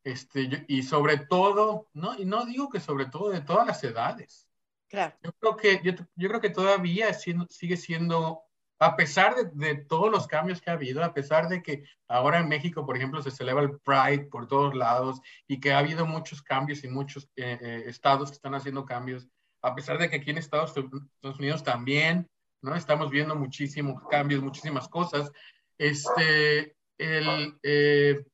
Este, 0.06 0.64
y 0.68 0.84
sobre 0.84 1.18
todo, 1.18 1.88
¿no? 1.92 2.16
Y 2.16 2.26
no 2.26 2.46
digo 2.46 2.70
que 2.70 2.78
sobre 2.78 3.06
todo 3.06 3.30
de 3.30 3.40
todas 3.40 3.66
las 3.66 3.82
edades 3.82 4.46
Claro. 4.88 5.16
Yo 5.20 5.32
creo 5.32 5.56
que, 5.56 5.80
yo, 5.82 5.92
yo 6.14 6.28
creo 6.28 6.40
que 6.40 6.50
todavía 6.50 7.12
siendo, 7.12 7.44
sigue 7.50 7.76
siendo, 7.76 8.42
a 8.78 8.94
pesar 8.94 9.34
de, 9.34 9.50
de, 9.52 9.74
todos 9.84 10.12
los 10.12 10.28
cambios 10.28 10.60
que 10.60 10.70
ha 10.70 10.74
habido, 10.74 11.02
a 11.02 11.12
pesar 11.12 11.48
de 11.48 11.60
que 11.60 11.82
ahora 12.06 12.38
en 12.38 12.48
México, 12.48 12.86
por 12.86 12.96
ejemplo, 12.96 13.20
se 13.20 13.32
celebra 13.32 13.64
el 13.64 13.80
Pride 13.80 14.28
por 14.30 14.46
todos 14.46 14.76
lados 14.76 15.20
y 15.48 15.58
que 15.58 15.72
ha 15.72 15.78
habido 15.78 16.06
muchos 16.06 16.40
cambios 16.40 16.84
y 16.84 16.88
muchos 16.88 17.28
eh, 17.34 17.58
eh, 17.60 17.82
estados 17.86 18.30
que 18.30 18.36
están 18.36 18.54
haciendo 18.54 18.84
cambios, 18.84 19.26
a 19.60 19.74
pesar 19.74 19.98
de 19.98 20.08
que 20.08 20.16
aquí 20.16 20.30
en 20.30 20.38
Estados, 20.38 20.72
Estados 20.76 21.40
Unidos 21.40 21.64
también, 21.64 22.30
¿no? 22.62 22.76
Estamos 22.76 23.10
viendo 23.10 23.34
muchísimos 23.34 24.00
cambios, 24.08 24.40
muchísimas 24.40 24.88
cosas. 24.88 25.32
Este, 25.78 26.76
el, 26.96 27.58
eh, 27.64 28.24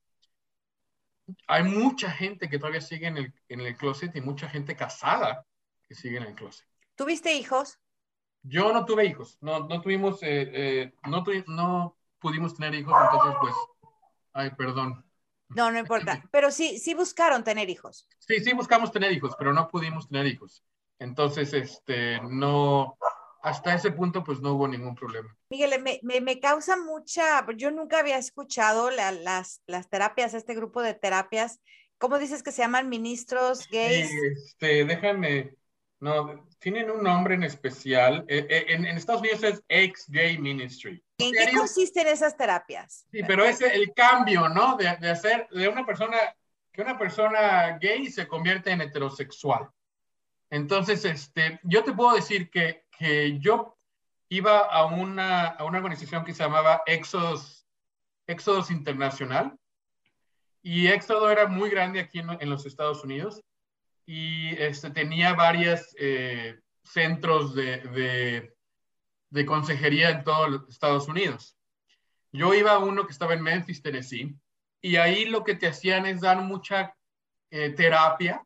hay 1.47 1.65
mucha 1.65 2.11
gente 2.11 2.49
que 2.49 2.59
todavía 2.59 2.81
sigue 2.81 3.07
en 3.07 3.17
el, 3.17 3.35
en 3.49 3.61
el 3.61 3.77
closet 3.77 4.15
y 4.17 4.21
mucha 4.21 4.49
gente 4.49 4.77
casada 4.77 5.47
siguen 5.95 6.23
en 6.23 6.31
el 6.31 6.35
closet. 6.35 6.67
¿Tuviste 6.95 7.35
hijos? 7.35 7.79
Yo 8.43 8.73
no 8.73 8.85
tuve 8.85 9.07
hijos, 9.07 9.39
no, 9.41 9.61
no 9.61 9.81
tuvimos, 9.81 10.23
eh, 10.23 10.51
eh, 10.53 10.95
no, 11.05 11.25
no 11.47 11.97
pudimos 12.19 12.55
tener 12.55 12.75
hijos, 12.75 12.95
entonces 13.05 13.35
pues, 13.41 13.55
ay, 14.33 14.51
perdón. 14.51 15.05
No, 15.49 15.71
no 15.71 15.79
importa, 15.79 16.23
pero 16.33 16.51
sí, 16.51 16.79
sí 16.79 16.95
buscaron 16.95 17.45
tener 17.45 17.71
hijos. 17.71 18.09
Sí, 18.19 18.41
sí 18.41 18.53
buscamos 18.53 18.91
tener 18.91 19.13
hijos, 19.13 19.35
pero 19.39 19.53
no 19.53 19.69
pudimos 19.69 20.09
tener 20.09 20.27
hijos. 20.27 20.65
Entonces, 20.99 21.53
este, 21.53 22.21
no, 22.23 22.97
hasta 23.43 23.75
ese 23.75 23.91
punto 23.91 24.25
pues 24.25 24.41
no 24.41 24.55
hubo 24.55 24.69
ningún 24.69 24.95
problema. 24.95 25.37
Miguel, 25.51 25.83
me, 25.83 26.01
me, 26.03 26.21
me 26.21 26.41
causa 26.41 26.77
mucha, 26.77 27.45
yo 27.57 27.71
nunca 27.71 27.99
había 27.99 28.17
escuchado 28.17 28.91
la, 28.91 29.13
las, 29.13 29.63
las 29.67 29.91
terapias, 29.91 30.35
este 30.35 30.55
grupo 30.55 30.81
de 30.81 30.95
terapias, 30.95 31.61
¿cómo 31.99 32.19
dices 32.19 32.43
que 32.43 32.53
se 32.53 32.63
llaman 32.63 32.89
ministros 32.89 33.69
gays? 33.69 34.11
Este, 34.33 34.85
déjame, 34.85 35.57
no, 35.99 36.49
tienen 36.59 36.91
un 36.91 37.03
nombre 37.03 37.35
en 37.35 37.43
especial. 37.43 38.25
Eh, 38.29 38.47
eh, 38.49 38.67
en, 38.69 38.87
en, 38.87 38.97
Estados 38.97 39.21
Unidos 39.21 39.43
es 39.43 39.63
ex-gay 39.69 40.39
ministry. 40.39 41.03
¿En 41.19 41.33
qué 41.33 41.57
consisten 41.57 42.07
esas 42.07 42.37
terapias? 42.37 43.07
Sí, 43.11 43.23
pero 43.27 43.45
es 43.45 43.61
el 43.61 43.93
cambio, 43.95 44.49
¿no? 44.49 44.77
De, 44.77 44.97
de, 45.01 45.11
hacer 45.11 45.49
de 45.51 45.69
una 45.69 45.85
persona, 45.85 46.17
que 46.73 46.83
una 46.83 46.99
persona 46.99 47.79
gay 47.81 48.07
se 48.07 48.27
convierte 48.29 48.71
en 48.71 48.81
heterosexual. 48.81 49.69
Entonces, 50.51 51.05
este, 51.05 51.61
yo 51.63 51.83
te 51.83 51.93
puedo 51.93 52.15
decir 52.15 52.51
que, 52.51 52.82
que 52.99 53.39
yo 53.39 53.77
iba 54.29 54.59
a 54.59 54.87
una, 54.87 55.47
a 55.47 55.65
una 55.65 55.79
organización 55.79 56.25
que 56.25 56.33
se 56.33 56.43
llamaba 56.43 56.83
Éxodos, 56.87 57.67
Éxodos 58.27 58.71
Internacional. 58.71 59.57
Y 60.63 60.87
Éxodo 60.87 61.31
era 61.31 61.47
muy 61.47 61.71
grande 61.71 62.01
aquí 62.01 62.21
en, 62.21 62.49
los 62.49 62.65
Estados 62.67 63.03
Unidos 63.03 63.43
y 64.07 64.55
este, 64.63 64.91
tenía 64.91 65.35
varios 65.35 65.95
eh, 65.99 66.61
centros 66.83 67.55
de, 67.55 68.53
de, 69.31 69.47
consejería 69.47 70.11
en 70.11 70.25
todos 70.25 70.51
los 70.51 70.69
Estados 70.69 71.09
Unidos. 71.09 71.57
Yo 72.31 72.55
iba 72.55 72.73
a 72.73 72.79
uno 72.79 73.05
que 73.07 73.13
estaba 73.13 73.35
en 73.35 73.43
Memphis, 73.43 73.83
Tennessee, 73.83 74.35
y 74.81 74.97
ahí 74.97 75.27
lo 75.27 75.45
que 75.45 75.55
te 75.55 75.69
hacían 75.69 76.07
es 76.07 76.21
dar 76.21 76.43
mucha 76.43 76.95
eh, 77.51 77.71
terapia. 77.71 78.45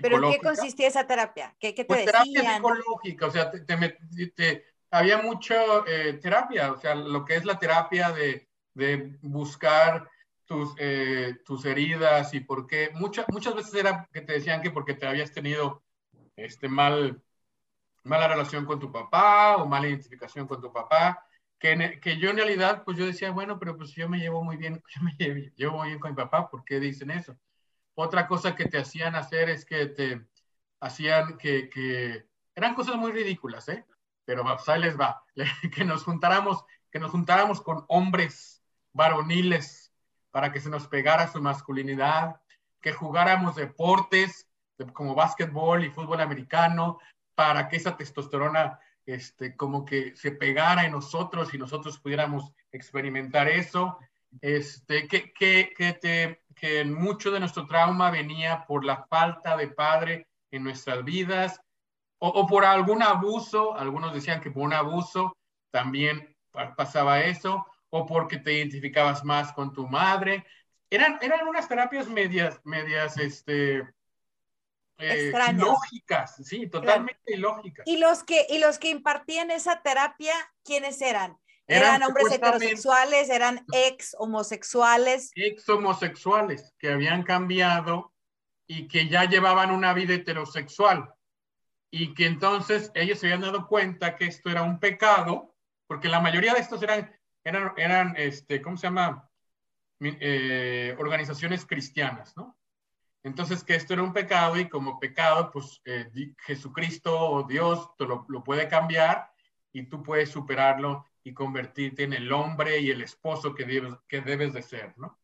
¿Pero 0.00 0.16
en 0.16 0.32
qué 0.32 0.38
consistía 0.40 0.88
esa 0.88 1.06
terapia? 1.06 1.54
¿Qué, 1.58 1.74
qué 1.74 1.84
te 1.84 1.88
pues 1.88 2.06
decían? 2.06 2.32
terapia 2.32 2.54
psicológica, 2.54 3.26
o 3.26 3.30
sea, 3.30 3.50
te, 3.50 3.60
te, 3.60 4.26
te, 4.28 4.64
había 4.90 5.18
mucha 5.18 5.56
eh, 5.86 6.14
terapia, 6.14 6.72
o 6.72 6.80
sea, 6.80 6.94
lo 6.94 7.24
que 7.24 7.36
es 7.36 7.44
la 7.44 7.58
terapia 7.58 8.12
de, 8.12 8.48
de 8.74 9.18
buscar 9.22 10.08
tus, 10.46 10.74
eh, 10.78 11.36
tus 11.44 11.64
heridas 11.64 12.32
y 12.34 12.40
por 12.40 12.66
qué. 12.66 12.90
Muchas, 12.94 13.26
muchas 13.28 13.54
veces 13.54 13.74
era 13.74 14.08
que 14.12 14.20
te 14.20 14.34
decían 14.34 14.62
que 14.62 14.70
porque 14.70 14.94
te 14.94 15.06
habías 15.06 15.32
tenido 15.32 15.82
este, 16.36 16.68
mal, 16.68 17.22
mala 18.04 18.28
relación 18.28 18.64
con 18.66 18.78
tu 18.78 18.90
papá 18.92 19.56
o 19.56 19.66
mala 19.66 19.88
identificación 19.88 20.46
con 20.46 20.60
tu 20.60 20.72
papá. 20.72 21.26
Que, 21.58 22.00
que 22.00 22.18
yo 22.18 22.30
en 22.30 22.36
realidad, 22.36 22.82
pues 22.84 22.98
yo 22.98 23.06
decía, 23.06 23.30
bueno, 23.30 23.58
pero 23.58 23.76
pues 23.76 23.92
yo 23.92 24.08
me 24.08 24.18
llevo 24.18 24.42
muy 24.42 24.56
bien, 24.56 24.82
yo 24.94 25.02
me 25.02 25.14
llevo, 25.16 25.52
llevo 25.56 25.76
muy 25.78 25.88
bien 25.88 26.00
con 26.00 26.10
mi 26.10 26.16
papá, 26.16 26.50
¿por 26.50 26.64
qué 26.64 26.80
dicen 26.80 27.10
eso? 27.10 27.36
Otra 27.94 28.26
cosa 28.26 28.54
que 28.56 28.66
te 28.66 28.78
hacían 28.78 29.14
hacer 29.14 29.50
es 29.50 29.64
que 29.64 29.86
te 29.86 30.26
hacían 30.80 31.36
que, 31.38 32.26
eran 32.54 32.74
cosas 32.74 32.96
muy 32.96 33.12
ridículas, 33.12 33.68
¿eh? 33.68 33.86
Pero 34.24 34.44
pues 34.44 34.68
ahí 34.68 34.80
les 34.80 34.98
va, 34.98 35.24
que 35.74 35.84
nos 35.84 36.04
juntáramos, 36.04 36.64
que 36.90 36.98
nos 36.98 37.10
juntáramos 37.10 37.60
con 37.60 37.84
hombres 37.88 38.62
varoniles 38.92 39.92
para 40.30 40.52
que 40.52 40.60
se 40.60 40.70
nos 40.70 40.86
pegara 40.88 41.28
su 41.28 41.40
masculinidad, 41.40 42.40
que 42.80 42.92
jugáramos 42.92 43.56
deportes 43.56 44.48
como 44.92 45.14
básquetbol 45.14 45.84
y 45.84 45.90
fútbol 45.90 46.20
americano, 46.20 46.98
para 47.34 47.68
que 47.68 47.76
esa 47.76 47.96
testosterona 47.96 48.80
este, 49.06 49.56
como 49.56 49.84
que 49.84 50.14
se 50.16 50.32
pegara 50.32 50.84
en 50.84 50.92
nosotros 50.92 51.52
y 51.54 51.58
nosotros 51.58 51.98
pudiéramos 51.98 52.52
experimentar 52.70 53.48
eso. 53.48 53.98
Este, 54.40 55.08
que, 55.08 55.32
que, 55.32 55.72
que, 55.76 55.92
te, 55.94 56.41
que 56.54 56.84
mucho 56.84 57.30
de 57.30 57.40
nuestro 57.40 57.66
trauma 57.66 58.10
venía 58.10 58.64
por 58.66 58.84
la 58.84 59.04
falta 59.06 59.56
de 59.56 59.68
padre 59.68 60.26
en 60.50 60.64
nuestras 60.64 61.04
vidas 61.04 61.60
o, 62.18 62.28
o 62.28 62.46
por 62.46 62.64
algún 62.64 63.02
abuso, 63.02 63.74
algunos 63.74 64.14
decían 64.14 64.40
que 64.40 64.50
por 64.50 64.62
un 64.62 64.72
abuso 64.72 65.36
también 65.70 66.36
pasaba 66.76 67.22
eso, 67.22 67.66
o 67.90 68.06
porque 68.06 68.38
te 68.38 68.52
identificabas 68.52 69.24
más 69.24 69.52
con 69.52 69.72
tu 69.72 69.86
madre. 69.86 70.46
Eran, 70.88 71.18
eran 71.20 71.46
unas 71.46 71.68
terapias 71.68 72.08
medias, 72.08 72.60
medias, 72.64 73.18
este, 73.18 73.82
eh, 74.98 75.32
lógicas, 75.54 76.36
sí, 76.44 76.68
totalmente 76.68 77.20
claro. 77.24 77.38
ilógicas. 77.38 77.86
¿Y 77.86 77.98
los, 77.98 78.24
que, 78.24 78.46
¿Y 78.48 78.58
los 78.58 78.78
que 78.78 78.90
impartían 78.90 79.50
esa 79.50 79.82
terapia, 79.82 80.34
quiénes 80.64 81.00
eran? 81.02 81.38
¿Eran, 81.66 81.96
eran 81.96 82.02
hombres 82.02 82.32
heterosexuales? 82.32 83.30
¿Eran 83.30 83.64
ex 83.72 84.16
homosexuales? 84.18 85.30
Ex 85.34 85.68
homosexuales 85.68 86.74
que 86.78 86.90
habían 86.90 87.22
cambiado 87.22 88.12
y 88.66 88.88
que 88.88 89.08
ya 89.08 89.24
llevaban 89.24 89.70
una 89.70 89.92
vida 89.94 90.14
heterosexual 90.14 91.14
y 91.90 92.14
que 92.14 92.26
entonces 92.26 92.90
ellos 92.94 93.18
se 93.18 93.26
habían 93.26 93.42
dado 93.42 93.66
cuenta 93.66 94.16
que 94.16 94.26
esto 94.26 94.50
era 94.50 94.62
un 94.62 94.80
pecado, 94.80 95.54
porque 95.86 96.08
la 96.08 96.20
mayoría 96.20 96.54
de 96.54 96.60
estos 96.60 96.82
eran 96.82 97.12
eran, 97.44 97.72
eran 97.76 98.14
este, 98.16 98.62
¿cómo 98.62 98.76
se 98.76 98.86
llama? 98.86 99.28
Eh, 100.00 100.96
organizaciones 100.98 101.64
cristianas, 101.64 102.36
¿no? 102.36 102.58
Entonces, 103.24 103.62
que 103.62 103.76
esto 103.76 103.94
era 103.94 104.02
un 104.02 104.12
pecado 104.12 104.58
y 104.58 104.68
como 104.68 104.98
pecado, 104.98 105.50
pues 105.52 105.80
eh, 105.84 106.10
Jesucristo 106.38 107.16
o 107.16 107.44
Dios 107.44 107.90
te 107.96 108.04
lo, 108.04 108.26
lo, 108.28 108.42
puede 108.42 108.66
cambiar 108.68 109.30
y 109.72 109.84
tú 109.84 110.02
puedes 110.02 110.30
superarlo 110.30 111.06
y 111.24 111.34
convertirte 111.34 112.04
en 112.04 112.12
el 112.12 112.32
hombre 112.32 112.78
y 112.80 112.90
el 112.90 113.02
esposo 113.02 113.54
que 113.54 113.64
debes, 113.64 113.94
que 114.08 114.20
debes 114.20 114.52
de 114.52 114.62
ser, 114.62 114.96
¿no? 114.98 115.18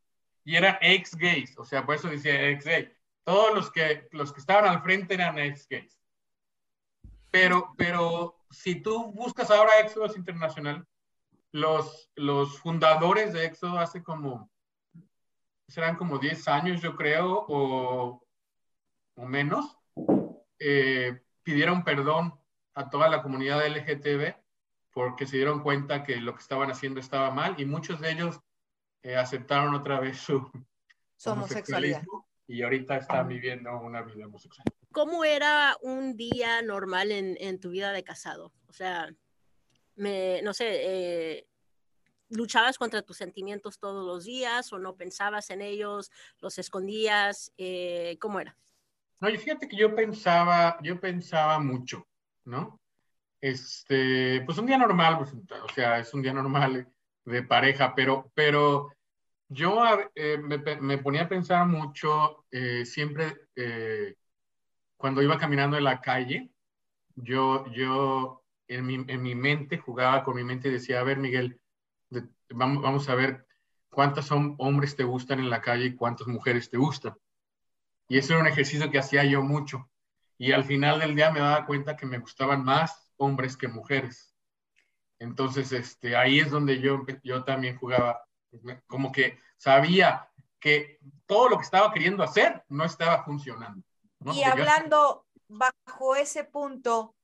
Y 0.45 0.57
eran 0.57 0.79
ex 0.81 1.15
gays, 1.15 1.59
o 1.59 1.65
sea, 1.65 1.85
por 1.85 1.97
eso 1.97 2.09
decía 2.09 2.49
ex 2.49 2.65
gay. 2.65 2.93
Todos 3.25 3.55
los 3.55 3.71
que, 3.71 4.09
los 4.13 4.33
que 4.33 4.41
estaban 4.41 4.67
al 4.67 4.83
frente 4.83 5.15
eran 5.15 5.39
ex 5.39 5.69
gays. 5.69 5.99
Pero, 7.31 7.75
pero 7.77 8.39
si 8.51 8.77
tú 8.77 9.13
buscas 9.13 9.51
ahora 9.51 9.81
Éxodos 9.81 10.17
Internacional, 10.17 10.87
los, 11.53 12.11
los 12.15 12.59
fundadores 12.59 13.33
de 13.33 13.45
Éxodo 13.45 13.79
hace 13.79 14.03
como, 14.03 14.51
serán 15.67 15.97
como 15.97 16.19
10 16.19 16.49
años, 16.49 16.81
yo 16.81 16.97
creo, 16.97 17.45
o, 17.49 18.27
o 19.17 19.27
menos, 19.27 19.77
eh, 20.59 21.21
pidieron 21.43 21.85
perdón 21.85 22.39
a 22.75 22.89
toda 22.89 23.09
la 23.09 23.23
comunidad 23.23 23.67
LGTB 23.67 24.35
porque 24.93 25.27
se 25.27 25.37
dieron 25.37 25.63
cuenta 25.63 26.05
que 26.05 26.17
lo 26.17 26.35
que 26.35 26.41
estaban 26.41 26.71
haciendo 26.71 27.01
estaba 27.01 27.31
mal 27.31 27.55
y 27.59 27.65
muchos 27.65 28.01
de 28.01 28.13
ellos 28.13 28.41
eh, 29.03 29.17
aceptaron 29.17 29.75
otra 29.75 30.01
vez 30.01 30.19
su, 30.19 30.51
homosexualidad 31.25 32.03
y 32.47 32.63
ahorita 32.63 32.97
están 32.97 33.29
viviendo 33.29 33.71
una 33.81 34.03
vida 34.03 34.27
homosexual. 34.27 34.65
¿Cómo 34.93 35.25
era 35.25 35.77
un 35.83 36.17
día 36.17 36.63
normal 36.63 37.13
en, 37.13 37.37
en 37.41 37.61
tu 37.61 37.71
vida 37.71 37.93
de 37.93 38.03
casado? 38.03 38.53
O 38.67 38.73
sea, 38.73 39.11
me, 39.97 40.41
no 40.43 40.55
sé, 40.55 40.67
eh, 40.69 41.49
¿luchabas 42.31 42.79
contra 42.79 43.03
tus 43.03 43.17
sentimientos 43.17 43.79
todos 43.79 44.07
los 44.07 44.25
días 44.25 44.73
o 44.73 44.79
no 44.79 44.97
pensabas 44.97 45.51
en 45.51 45.61
ellos, 45.61 46.11
los 46.41 46.59
escondías? 46.59 47.53
Eh, 47.59 48.17
¿Cómo 48.21 48.41
era? 48.41 48.57
No, 49.21 49.29
y 49.29 49.37
fíjate 49.37 49.69
que 49.69 49.77
yo 49.77 49.95
pensaba, 49.95 50.79
yo 50.83 51.01
pensaba 51.01 51.59
mucho, 51.59 52.07
¿no? 52.45 52.81
Este, 53.41 54.43
pues 54.43 54.59
un 54.59 54.67
día 54.67 54.79
normal, 54.79 55.19
pues, 55.19 55.33
o 55.33 55.69
sea, 55.75 55.99
es 55.99 56.13
un 56.13 56.23
día 56.23 56.33
normal 56.33 56.89
de 57.25 57.43
pareja, 57.43 57.95
pero, 57.95 58.31
pero 58.35 58.93
yo 59.49 59.83
eh, 60.15 60.39
me, 60.39 60.59
me, 60.81 60.99
ponía 60.99 61.23
a 61.23 61.29
pensar 61.29 61.67
mucho, 61.67 62.45
eh, 62.51 62.85
siempre 62.85 63.49
eh, 63.55 64.17
cuando 64.97 65.23
iba 65.23 65.39
caminando 65.39 65.77
en 65.77 65.85
la 65.85 66.01
calle, 66.01 66.51
yo, 67.15 67.67
yo 67.73 68.43
en, 68.67 68.87
mi, 68.87 68.95
en 69.07 69.23
mi 69.23 69.35
mente 69.35 69.79
jugaba 69.79 70.25
con 70.25 70.37
mi 70.37 70.45
mente 70.45 70.69
y 70.69 70.73
decía, 70.73 71.01
a 71.01 71.05
ver, 71.05 71.19
Miguel, 71.19 71.61
vamos, 72.51 72.83
vamos 72.83 73.09
a 73.09 73.15
ver 73.15 73.47
cuántos 73.89 74.31
hombres 74.31 74.97
te 74.97 75.05
gustan 75.05 75.41
en 75.41 75.51
la 75.51 75.61
calle 75.61 75.87
y 75.87 75.95
cuántas 75.97 76.27
mujeres 76.27 76.71
te 76.71 76.77
gustan. 76.77 77.15
Y 78.09 78.19
eso 78.19 78.33
era 78.33 78.43
un 78.43 78.49
ejercicio 78.49 78.91
que 78.91 78.99
hacía 78.99 79.25
yo 79.25 79.43
mucho. 79.43 79.91
Y 80.39 80.53
al 80.53 80.65
final 80.65 81.01
del 81.01 81.15
día 81.15 81.31
me 81.31 81.41
daba 81.41 81.67
cuenta 81.67 81.97
que 81.97 82.07
me 82.07 82.19
gustaban 82.19 82.65
más 82.65 83.08
hombres 83.19 83.57
que 83.57 83.69
mujeres. 83.69 84.35
Entonces, 85.19 85.73
este, 85.73 86.17
ahí 86.17 86.41
es 86.41 86.51
donde 86.51 86.81
yo, 86.81 87.05
yo 87.23 87.45
también 87.45 87.77
jugaba 87.77 88.25
como 88.87 89.13
que 89.13 89.39
sabía 89.59 90.31
que 90.59 90.99
todo 91.27 91.49
lo 91.49 91.59
que 91.59 91.65
estaba 91.65 91.93
queriendo 91.93 92.23
hacer 92.23 92.65
no 92.69 92.85
estaba 92.85 93.25
funcionando. 93.25 93.83
Y 94.33 94.43
hablando 94.43 95.27
bajo 95.49 96.17
ese 96.17 96.45
punto, 96.45 97.15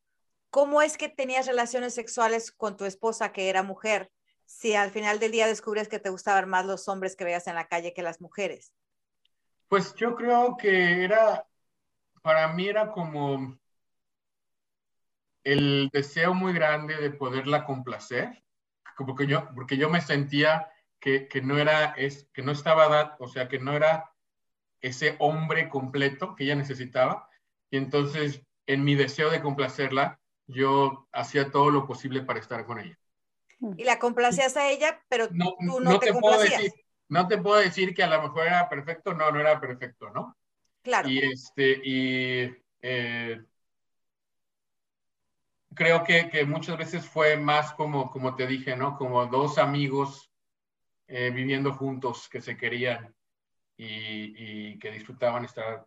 ¿cómo 0.51 0.83
es 0.83 0.97
que 0.97 1.09
tenías 1.09 1.47
relaciones 1.47 1.95
sexuales 1.95 2.53
con 2.53 2.77
tu 2.77 2.85
esposa 2.85 3.33
que 3.33 3.49
era 3.49 3.63
mujer? 3.63 4.11
Si 4.45 4.75
al 4.75 4.91
final 4.91 5.19
del 5.19 5.33
día 5.33 5.47
descubres 5.47 5.89
que 5.89 5.99
te 5.99 6.11
gustaban 6.11 6.49
más 6.49 6.67
los 6.67 6.89
hombres 6.89 7.17
que 7.17 7.25
veías 7.25 7.47
en 7.47 7.55
la 7.55 7.67
calle 7.67 7.95
que 7.95 8.03
las 8.03 8.21
mujeres. 8.21 8.73
Pues 9.69 9.95
yo 9.95 10.15
creo 10.15 10.57
que 10.57 11.03
era, 11.03 11.47
para 12.23 12.53
mí 12.53 12.69
era 12.69 12.93
como 12.93 13.59
el 15.45 15.91
deseo 15.93 16.35
muy 16.35 16.53
grande 16.53 16.97
de 16.97 17.11
poderla 17.11 17.65
complacer, 17.65 18.43
porque 18.97 19.27
yo, 19.27 19.49
porque 19.55 19.77
yo 19.77 19.91
me 19.91 20.01
sentía 20.01 20.71
que, 21.01 21.29
no 21.43 21.59
era, 21.59 21.93
es, 21.99 22.29
que 22.33 22.43
no 22.43 22.53
estaba, 22.53 23.17
o 23.19 23.29
sea, 23.29 23.47
que 23.47 23.59
no 23.59 23.73
era 23.73 24.11
ese 24.81 25.17
hombre 25.19 25.69
completo 25.69 26.35
que 26.35 26.45
ella 26.45 26.55
necesitaba. 26.55 27.29
Y 27.71 27.77
entonces, 27.77 28.43
en 28.67 28.85
mi 28.85 28.95
deseo 28.95 29.31
de 29.31 29.43
complacerla, 29.43 30.19
yo 30.47 31.07
hacía 31.13 31.51
todo 31.51 31.71
lo 31.71 31.87
posible 31.87 32.23
para 32.23 32.41
estar 32.41 32.65
con 32.65 32.81
ella. 32.81 32.99
Y 33.77 33.85
la 33.85 33.99
complacías 33.99 34.57
a 34.57 34.71
ella, 34.71 35.03
pero 35.09 35.29
no, 35.31 35.55
tú 35.61 35.81
no, 35.81 35.99
te, 35.99 36.13
puedo 36.13 36.41
decir, 36.41 36.73
no 37.09 37.29
te 37.29 37.39
puedo 37.39 37.57
decir 37.57 37.95
que 37.95 38.03
a 38.03 38.09
lo 38.09 38.23
mejor 38.23 38.47
era 38.47 38.69
perfecto, 38.69 39.15
no, 39.15 39.31
no 39.31 39.41
era 39.41 39.61
perfecto, 39.61 40.11
¿no? 40.11 40.37
Claro. 40.83 41.09
Y 41.09 41.19
este, 41.19 41.81
y 41.83 42.57
eh, 42.83 43.43
creo 45.75 46.05
que, 46.05 46.29
que, 46.29 46.45
muchas 46.45 46.79
veces 46.79 47.07
fue 47.07 47.37
más 47.37 47.73
como, 47.75 48.11
como 48.11 48.35
te 48.35 48.47
dije, 48.47 48.77
¿no? 48.77 48.97
Como 48.97 49.27
dos 49.27 49.59
amigos 49.59 50.31
eh, 51.07 51.31
viviendo 51.31 51.73
juntos, 51.75 52.29
que 52.29 52.41
se 52.41 52.57
querían 52.57 53.15
y, 53.77 54.79
que 54.79 54.91
disfrutaban 54.91 55.45
estar 55.45 55.85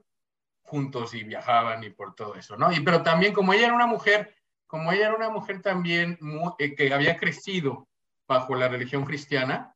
juntos 0.61 1.13
y 1.13 1.23
viajaban 1.23 1.83
y 1.83 1.89
por 1.89 2.13
todo 2.13 2.35
eso, 2.35 2.55
¿no? 2.55 2.71
Y 2.71 2.81
pero 2.81 3.01
también 3.01 3.33
como 3.33 3.53
ella 3.53 3.65
era 3.65 3.73
una 3.73 3.87
mujer, 3.87 4.35
como 4.67 4.91
ella 4.91 5.07
era 5.07 5.15
una 5.15 5.29
mujer 5.29 5.61
también 5.61 6.19
eh, 6.59 6.75
que 6.75 6.93
había 6.93 7.17
crecido 7.17 7.87
bajo 8.27 8.55
la 8.55 8.67
religión 8.67 9.05
cristiana, 9.05 9.73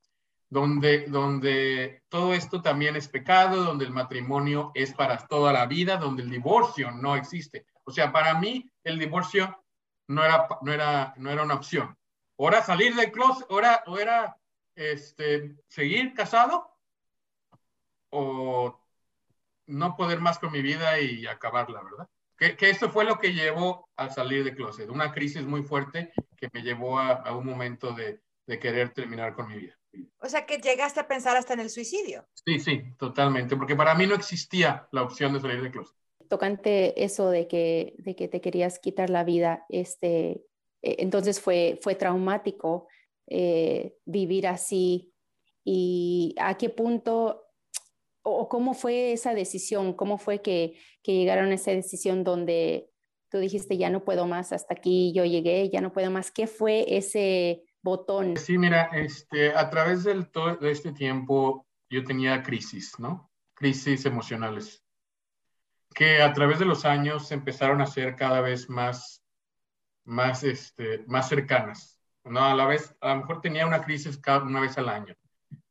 donde, 0.50 1.08
donde 1.08 2.04
todo 2.10 2.34
esto 2.34 2.62
también 2.62 2.96
es 2.96 3.08
pecado, 3.08 3.64
donde 3.64 3.86
el 3.86 3.92
matrimonio 3.92 4.72
es 4.76 4.94
para 4.94 5.18
toda 5.18 5.54
la 5.54 5.66
vida, 5.66 5.98
donde 5.98 6.24
el 6.24 6.30
divorcio 6.30 6.92
no 6.92 7.16
existe. 7.16 7.66
O 7.86 7.92
sea, 7.92 8.12
para 8.12 8.38
mí 8.38 8.70
el 8.84 9.00
divorcio 9.00 9.58
no 10.12 10.24
era, 10.24 10.48
no 10.62 10.74
era, 10.74 11.14
no 11.18 11.32
era 11.32 11.44
una 11.44 11.56
opción. 11.56 11.98
Ahora 12.38 12.64
salir 12.64 12.96
del 12.96 13.12
closet, 13.12 13.46
ahora, 13.50 13.84
o 13.88 13.98
era 13.98 14.38
este, 14.76 15.56
seguir 15.68 16.14
casado 16.14 16.72
o 18.10 18.80
no 19.68 19.96
poder 19.96 20.20
más 20.20 20.40
con 20.40 20.52
mi 20.52 20.62
vida 20.62 21.00
y 21.00 21.26
acabarla, 21.28 21.82
¿verdad? 21.84 22.10
Que, 22.38 22.58
que 22.58 22.70
esto 22.70 22.90
fue 22.90 23.06
lo 23.06 23.20
que 23.20 23.34
llevó 23.34 23.88
a 23.96 24.10
salir 24.10 24.44
de 24.44 24.56
closet, 24.56 24.90
una 24.90 25.12
crisis 25.12 25.44
muy 25.44 25.64
fuerte 25.64 26.12
que 26.36 26.50
me 26.52 26.62
llevó 26.62 27.00
a, 27.00 27.36
un 27.36 27.46
momento 27.46 27.94
de, 27.94 28.22
de, 28.48 28.60
querer 28.60 28.90
terminar 28.90 29.36
con 29.36 29.48
mi 29.48 29.58
vida. 29.58 29.78
O 30.20 30.28
sea, 30.28 30.46
que 30.46 30.58
llegaste 30.58 31.00
a 31.00 31.08
pensar 31.08 31.38
hasta 31.38 31.54
en 31.54 31.60
el 31.60 31.70
suicidio. 31.70 32.26
Sí, 32.34 32.60
sí, 32.60 32.84
totalmente, 32.98 33.56
porque 33.56 33.76
para 33.76 33.94
mí 33.94 34.08
no 34.08 34.16
existía 34.16 34.88
la 34.92 35.04
opción 35.04 35.34
de 35.34 35.40
salir 35.40 35.62
de 35.62 35.72
closet. 35.72 36.01
Tocante 36.32 37.04
eso 37.04 37.30
de 37.30 37.46
que, 37.46 37.94
de 37.98 38.16
que 38.16 38.30
te 38.30 38.40
querías 38.40 38.80
quitar 38.80 39.10
la 39.10 39.26
vida, 39.26 39.66
este, 39.68 40.46
e, 40.82 40.96
entonces 41.00 41.42
fue, 41.42 41.78
fue 41.82 41.94
traumático 41.96 42.88
eh, 43.28 43.98
vivir 44.06 44.48
así 44.48 45.14
y 45.66 46.34
a 46.40 46.58
qué 46.58 46.70
punto 46.70 47.44
o 48.24 48.48
cómo 48.48 48.74
fue 48.74 49.12
esa 49.12 49.34
decisión, 49.34 49.92
cómo 49.94 50.18
fue 50.18 50.42
que, 50.42 50.80
que 51.04 51.14
llegaron 51.14 51.52
a 51.52 51.56
esa 51.56 51.72
decisión 51.72 52.24
donde 52.24 52.90
tú 53.30 53.40
dijiste 53.40 53.78
ya 53.78 53.90
no 53.90 54.06
puedo 54.06 54.26
más, 54.26 54.54
hasta 54.54 54.74
aquí 54.74 55.12
yo 55.12 55.26
llegué, 55.26 55.70
ya 55.70 55.82
no 55.82 55.92
puedo 55.92 56.10
más. 56.12 56.32
¿Qué 56.32 56.48
fue 56.48 56.86
ese 56.96 57.66
botón? 57.82 58.38
Sí, 58.38 58.58
mira, 58.58 58.90
este, 58.94 59.52
a 59.52 59.70
través 59.70 60.06
del, 60.06 60.32
todo, 60.32 60.62
este 60.62 60.94
tiempo 60.94 61.68
yo 61.90 62.06
tenía 62.06 62.42
crisis, 62.42 62.98
¿no? 63.00 63.30
Crisis 63.54 64.06
emocionales, 64.06 64.82
que 65.94 66.22
a 66.22 66.34
través 66.34 66.60
de 66.60 66.66
los 66.66 66.86
años 66.86 67.32
empezaron 67.32 67.82
a 67.82 67.88
ser 67.88 68.16
cada 68.16 68.42
vez 68.42 68.70
más, 68.70 69.24
más, 70.04 70.44
este, 70.44 71.04
más 71.08 71.30
cercanas. 71.30 72.00
No, 72.24 72.44
a 72.44 72.54
la 72.54 72.66
vez, 72.66 72.96
a 73.02 73.10
lo 73.10 73.22
mejor 73.22 73.42
tenía 73.42 73.66
una 73.66 73.84
crisis 73.84 74.18
cada 74.18 74.44
una 74.44 74.62
vez 74.62 74.78
al 74.78 74.90
año, 74.90 75.16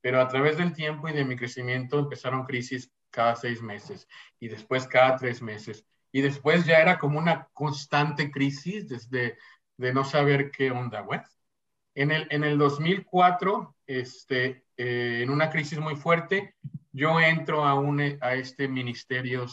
pero 0.00 0.20
a 0.20 0.28
través 0.28 0.58
del 0.58 0.72
tiempo 0.72 1.08
y 1.08 1.12
de 1.12 1.24
mi 1.24 1.36
crecimiento 1.36 1.98
empezaron 1.98 2.44
crisis 2.44 2.90
cada 3.10 3.36
seis 3.36 3.62
meses 3.62 4.08
y 4.38 4.48
después 4.48 4.86
cada 4.86 5.16
tres 5.16 5.42
meses. 5.42 5.84
Y 6.12 6.22
después 6.22 6.64
ya 6.66 6.78
era 6.78 6.98
como 6.98 7.18
una 7.18 7.48
constante 7.52 8.30
crisis 8.30 8.88
desde 8.88 9.38
de 9.76 9.94
no 9.94 10.04
saber 10.04 10.50
qué 10.50 10.70
onda. 10.70 11.06
En 11.94 12.10
el, 12.10 12.26
en 12.30 12.44
el 12.44 12.58
2004, 12.58 13.76
este, 13.86 14.64
eh, 14.76 15.20
en 15.22 15.30
una 15.30 15.48
crisis 15.50 15.78
muy 15.78 15.96
fuerte, 15.96 16.54
yo 16.92 17.18
entro 17.20 17.64
a, 17.64 17.74
un, 17.74 18.00
a 18.20 18.34
este 18.34 18.68
ministerio 18.68 19.46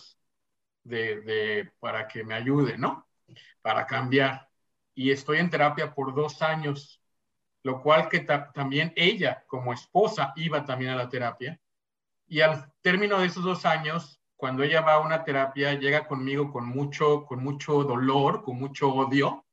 de, 0.88 1.72
para 1.80 2.08
que 2.08 2.24
me 2.24 2.34
ayude, 2.34 2.78
¿no? 2.78 3.08
Para 3.62 3.86
cambiar 3.86 4.48
y 4.98 5.12
estoy 5.12 5.38
en 5.38 5.52
terapia 5.52 5.94
por 5.94 6.16
dos 6.16 6.42
años, 6.42 7.00
lo 7.62 7.84
cual 7.84 8.10
que 8.10 8.22
también 8.22 8.92
ella 8.96 9.44
como 9.46 9.72
esposa 9.72 10.34
iba 10.36 10.66
también 10.66 10.90
a 10.90 10.96
la 10.96 11.08
terapia. 11.08 11.62
Y 12.28 12.42
al 12.42 12.74
término 12.82 13.20
de 13.20 13.28
esos 13.28 13.44
dos 13.44 13.64
años, 13.68 14.20
cuando 14.36 14.64
ella 14.64 14.82
va 14.82 14.96
a 14.96 15.00
una 15.02 15.24
terapia, 15.24 15.76
llega 15.76 16.08
conmigo 16.08 16.52
con 16.52 16.66
mucho, 16.66 17.26
con 17.28 17.44
mucho 17.44 17.84
dolor, 17.84 18.44
con 18.44 18.58
mucho 18.58 18.92
odio. 18.92 19.46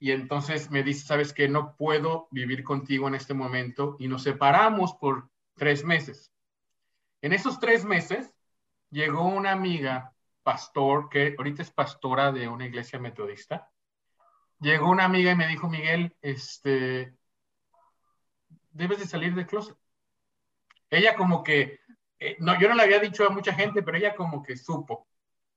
Y 0.00 0.10
entonces 0.10 0.72
me 0.72 0.82
dice, 0.82 1.06
sabes 1.06 1.32
que 1.32 1.48
no 1.48 1.76
puedo 1.76 2.26
vivir 2.32 2.64
contigo 2.64 3.06
en 3.06 3.14
este 3.14 3.34
momento 3.34 3.94
y 4.00 4.08
nos 4.08 4.24
separamos 4.24 4.94
por 4.94 5.30
tres 5.54 5.84
meses. 5.84 6.32
En 7.22 7.32
esos 7.32 7.60
tres 7.60 7.84
meses 7.84 8.34
llegó 8.90 9.24
una 9.24 9.52
amiga, 9.52 10.12
pastor, 10.48 11.10
que 11.10 11.34
ahorita 11.36 11.60
es 11.60 11.70
pastora 11.70 12.32
de 12.32 12.48
una 12.48 12.64
iglesia 12.64 12.98
metodista, 12.98 13.70
llegó 14.60 14.88
una 14.88 15.04
amiga 15.04 15.30
y 15.30 15.36
me 15.36 15.46
dijo, 15.46 15.68
Miguel, 15.68 16.16
este, 16.22 17.14
debes 18.70 18.98
de 18.98 19.06
salir 19.06 19.34
del 19.34 19.46
closet. 19.46 19.76
Ella 20.88 21.16
como 21.16 21.42
que, 21.42 21.80
eh, 22.18 22.36
no, 22.38 22.58
yo 22.58 22.66
no 22.70 22.76
le 22.76 22.82
había 22.82 22.98
dicho 22.98 23.26
a 23.26 23.28
mucha 23.28 23.52
gente, 23.52 23.82
pero 23.82 23.98
ella 23.98 24.16
como 24.16 24.42
que 24.42 24.56
supo. 24.56 25.06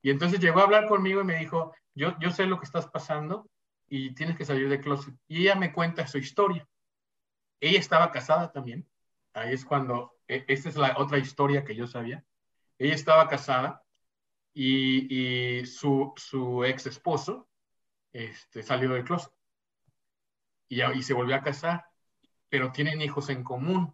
Y 0.01 0.09
entonces 0.09 0.41
llegó 0.41 0.59
a 0.59 0.63
hablar 0.63 0.89
conmigo 0.89 1.21
y 1.21 1.23
me 1.23 1.37
dijo, 1.37 1.73
yo, 1.95 2.19
yo 2.19 2.29
sé 2.29 2.45
lo 2.45 2.59
que 2.59 2.65
estás 2.65 2.87
pasando 2.87 3.49
y 3.87 4.13
tienes 4.13 4.35
que 4.35 4.43
salir 4.43 4.67
del 4.67 4.81
closet. 4.81 5.15
Y 5.25 5.43
ella 5.43 5.55
me 5.55 5.71
cuenta 5.71 6.05
su 6.05 6.17
historia. 6.17 6.67
Ella 7.61 7.79
estaba 7.79 8.11
casada 8.11 8.51
también. 8.51 8.85
Ahí 9.31 9.53
es 9.53 9.63
cuando, 9.63 10.17
e, 10.27 10.43
esta 10.49 10.67
es 10.67 10.75
la 10.75 10.97
otra 10.97 11.17
historia 11.17 11.63
que 11.63 11.77
yo 11.77 11.87
sabía. 11.87 12.25
Ella 12.77 12.93
estaba 12.93 13.29
casada 13.29 13.85
y, 14.53 15.65
su, 15.65 16.13
su, 16.17 16.63
ex 16.65 16.85
esposo 16.87 17.47
este, 18.11 18.63
salió 18.63 18.91
del 18.91 19.03
closet 19.03 19.31
y, 20.67 21.03
se 21.03 21.13
volvió 21.13 21.35
a 21.35 21.41
casar, 21.41 21.85
pero 22.49 22.71
tienen 22.71 23.01
hijos 23.01 23.29
en 23.29 23.43
común. 23.43 23.93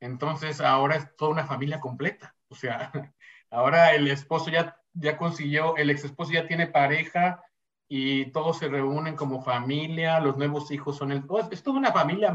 Entonces 0.00 0.60
ahora 0.60 0.96
es 0.96 1.16
toda 1.16 1.30
una 1.30 1.46
familia 1.46 1.80
completa. 1.80 2.34
O 2.48 2.54
sea, 2.54 2.92
ahora 3.50 3.94
el 3.94 4.08
esposo 4.08 4.50
ya, 4.50 4.76
ya 4.92 5.16
consiguió, 5.16 5.76
el 5.76 5.90
ex 5.90 6.04
esposo 6.04 6.32
ya 6.32 6.46
tiene 6.46 6.66
pareja 6.66 7.42
y 7.88 8.26
todos 8.32 8.58
se 8.58 8.68
reúnen 8.68 9.16
como 9.16 9.42
familia, 9.42 10.20
los 10.20 10.36
nuevos 10.36 10.70
hijos 10.70 10.96
son 10.96 11.12
el... 11.12 11.24
es 11.50 11.62
toda 11.62 11.78
una 11.78 11.92
familia 11.92 12.34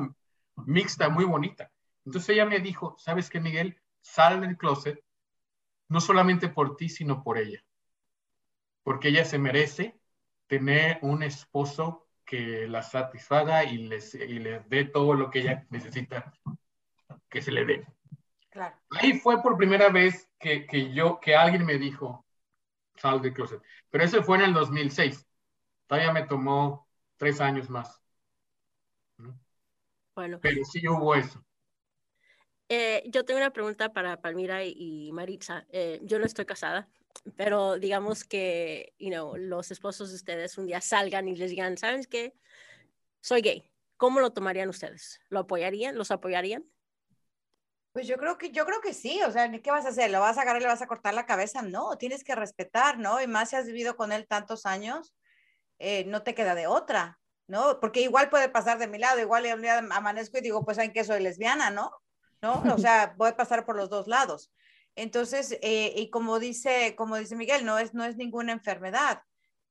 mixta, 0.65 1.09
muy 1.09 1.25
bonita. 1.25 1.71
Entonces 2.05 2.29
ella 2.29 2.45
me 2.45 2.59
dijo, 2.59 2.95
¿sabes 2.97 3.29
qué, 3.29 3.39
Miguel? 3.39 3.79
Sal 4.01 4.41
del 4.41 4.57
closet, 4.57 5.03
no 5.89 5.99
solamente 5.99 6.47
por 6.47 6.77
ti, 6.77 6.87
sino 6.87 7.23
por 7.23 7.37
ella. 7.37 7.63
Porque 8.83 9.09
ella 9.09 9.25
se 9.25 9.37
merece 9.37 9.99
tener 10.47 10.99
un 11.01 11.23
esposo 11.23 12.07
que 12.25 12.67
la 12.67 12.83
satisfaga 12.83 13.63
y 13.63 13.89
les, 13.89 14.13
y 14.15 14.39
les 14.39 14.67
dé 14.69 14.85
todo 14.85 15.15
lo 15.15 15.29
que 15.29 15.39
ella 15.39 15.65
necesita 15.69 16.31
que 17.27 17.41
se 17.41 17.51
le 17.51 17.65
dé. 17.65 17.87
Claro. 18.49 18.75
Ahí 18.91 19.19
fue 19.19 19.41
por 19.41 19.57
primera 19.57 19.89
vez 19.89 20.29
que, 20.39 20.65
que, 20.65 20.93
yo, 20.93 21.19
que 21.19 21.35
alguien 21.35 21.65
me 21.65 21.77
dijo, 21.77 22.25
sal 22.95 23.21
del 23.21 23.33
closet. 23.33 23.61
Pero 23.89 24.03
eso 24.03 24.23
fue 24.23 24.37
en 24.37 24.43
el 24.43 24.53
2006. 24.53 25.27
Todavía 25.87 26.13
me 26.13 26.27
tomó 26.27 26.87
tres 27.17 27.41
años 27.41 27.69
más. 27.69 28.01
Bueno. 30.15 30.39
Pero 30.41 30.65
sí 30.65 30.87
hubo 30.87 31.15
eso. 31.15 31.43
Eh, 32.71 33.03
yo 33.07 33.25
tengo 33.25 33.39
una 33.39 33.51
pregunta 33.51 33.91
para 33.91 34.21
Palmira 34.21 34.63
y, 34.63 35.11
Maritza. 35.11 35.65
Eh, 35.69 35.99
yo 36.03 36.19
no 36.19 36.25
estoy 36.25 36.45
casada, 36.45 36.87
pero 37.35 37.79
digamos 37.79 38.23
que 38.23 38.93
you 38.99 39.09
know, 39.09 39.35
los 39.35 39.71
esposos 39.71 40.09
de 40.09 40.15
ustedes 40.15 40.55
un 40.59 40.67
día 40.67 40.79
salgan 40.79 41.27
y 41.27 41.35
les 41.35 41.49
digan, 41.49 41.77
¿saben 41.77 42.03
qué? 42.05 42.35
Soy 43.21 43.41
gay. 43.41 43.71
¿Cómo 43.97 44.19
lo 44.19 44.31
tomarían 44.31 44.69
ustedes? 44.69 45.19
¿Lo 45.29 45.39
apoyarían? 45.39 45.97
¿Los 45.97 46.11
apoyarían? 46.11 46.63
Pues 47.91 48.05
yo 48.07 48.17
creo 48.17 48.37
que 48.37 48.51
yo 48.51 48.67
creo 48.67 48.81
que 48.81 48.93
sí, 48.93 49.19
o 49.23 49.31
sea, 49.31 49.51
¿qué 49.51 49.71
vas 49.71 49.87
a 49.87 49.89
hacer? 49.89 50.11
¿Lo 50.11 50.19
vas 50.19 50.37
a 50.37 50.43
agarrar 50.43 50.61
y 50.61 50.65
le 50.65 50.69
vas 50.69 50.83
a 50.83 50.87
cortar 50.87 51.15
la 51.15 51.25
cabeza? 51.25 51.63
No, 51.63 51.97
tienes 51.97 52.23
que 52.23 52.35
respetar, 52.35 52.99
¿no? 52.99 53.19
Y 53.19 53.25
más 53.25 53.49
si 53.49 53.55
has 53.55 53.65
vivido 53.65 53.97
con 53.97 54.11
él 54.11 54.27
tantos 54.27 54.67
años, 54.67 55.15
eh, 55.79 56.05
no 56.05 56.21
te 56.21 56.35
queda 56.35 56.53
de 56.53 56.67
otra, 56.67 57.19
¿no? 57.47 57.79
Porque 57.79 58.01
igual 58.01 58.29
puede 58.29 58.47
pasar 58.47 58.77
de 58.77 58.87
mi 58.87 58.99
lado, 58.99 59.19
igual 59.19 59.47
amanezco 59.91 60.37
y 60.37 60.41
digo, 60.41 60.63
pues 60.63 60.77
saben 60.77 60.93
que 60.93 61.03
soy 61.03 61.21
lesbiana, 61.21 61.71
¿no? 61.71 61.91
¿No? 62.41 62.63
O 62.73 62.77
sea, 62.77 63.13
voy 63.17 63.29
a 63.29 63.35
pasar 63.35 63.65
por 63.65 63.75
los 63.75 63.89
dos 63.89 64.07
lados. 64.07 64.51
Entonces, 64.95 65.57
eh, 65.61 65.93
y 65.95 66.09
como 66.09 66.39
dice, 66.39 66.95
como 66.95 67.17
dice 67.17 67.35
Miguel, 67.35 67.65
no 67.65 67.77
es, 67.77 67.93
no 67.93 68.03
es 68.03 68.17
ninguna 68.17 68.51
enfermedad. 68.51 69.23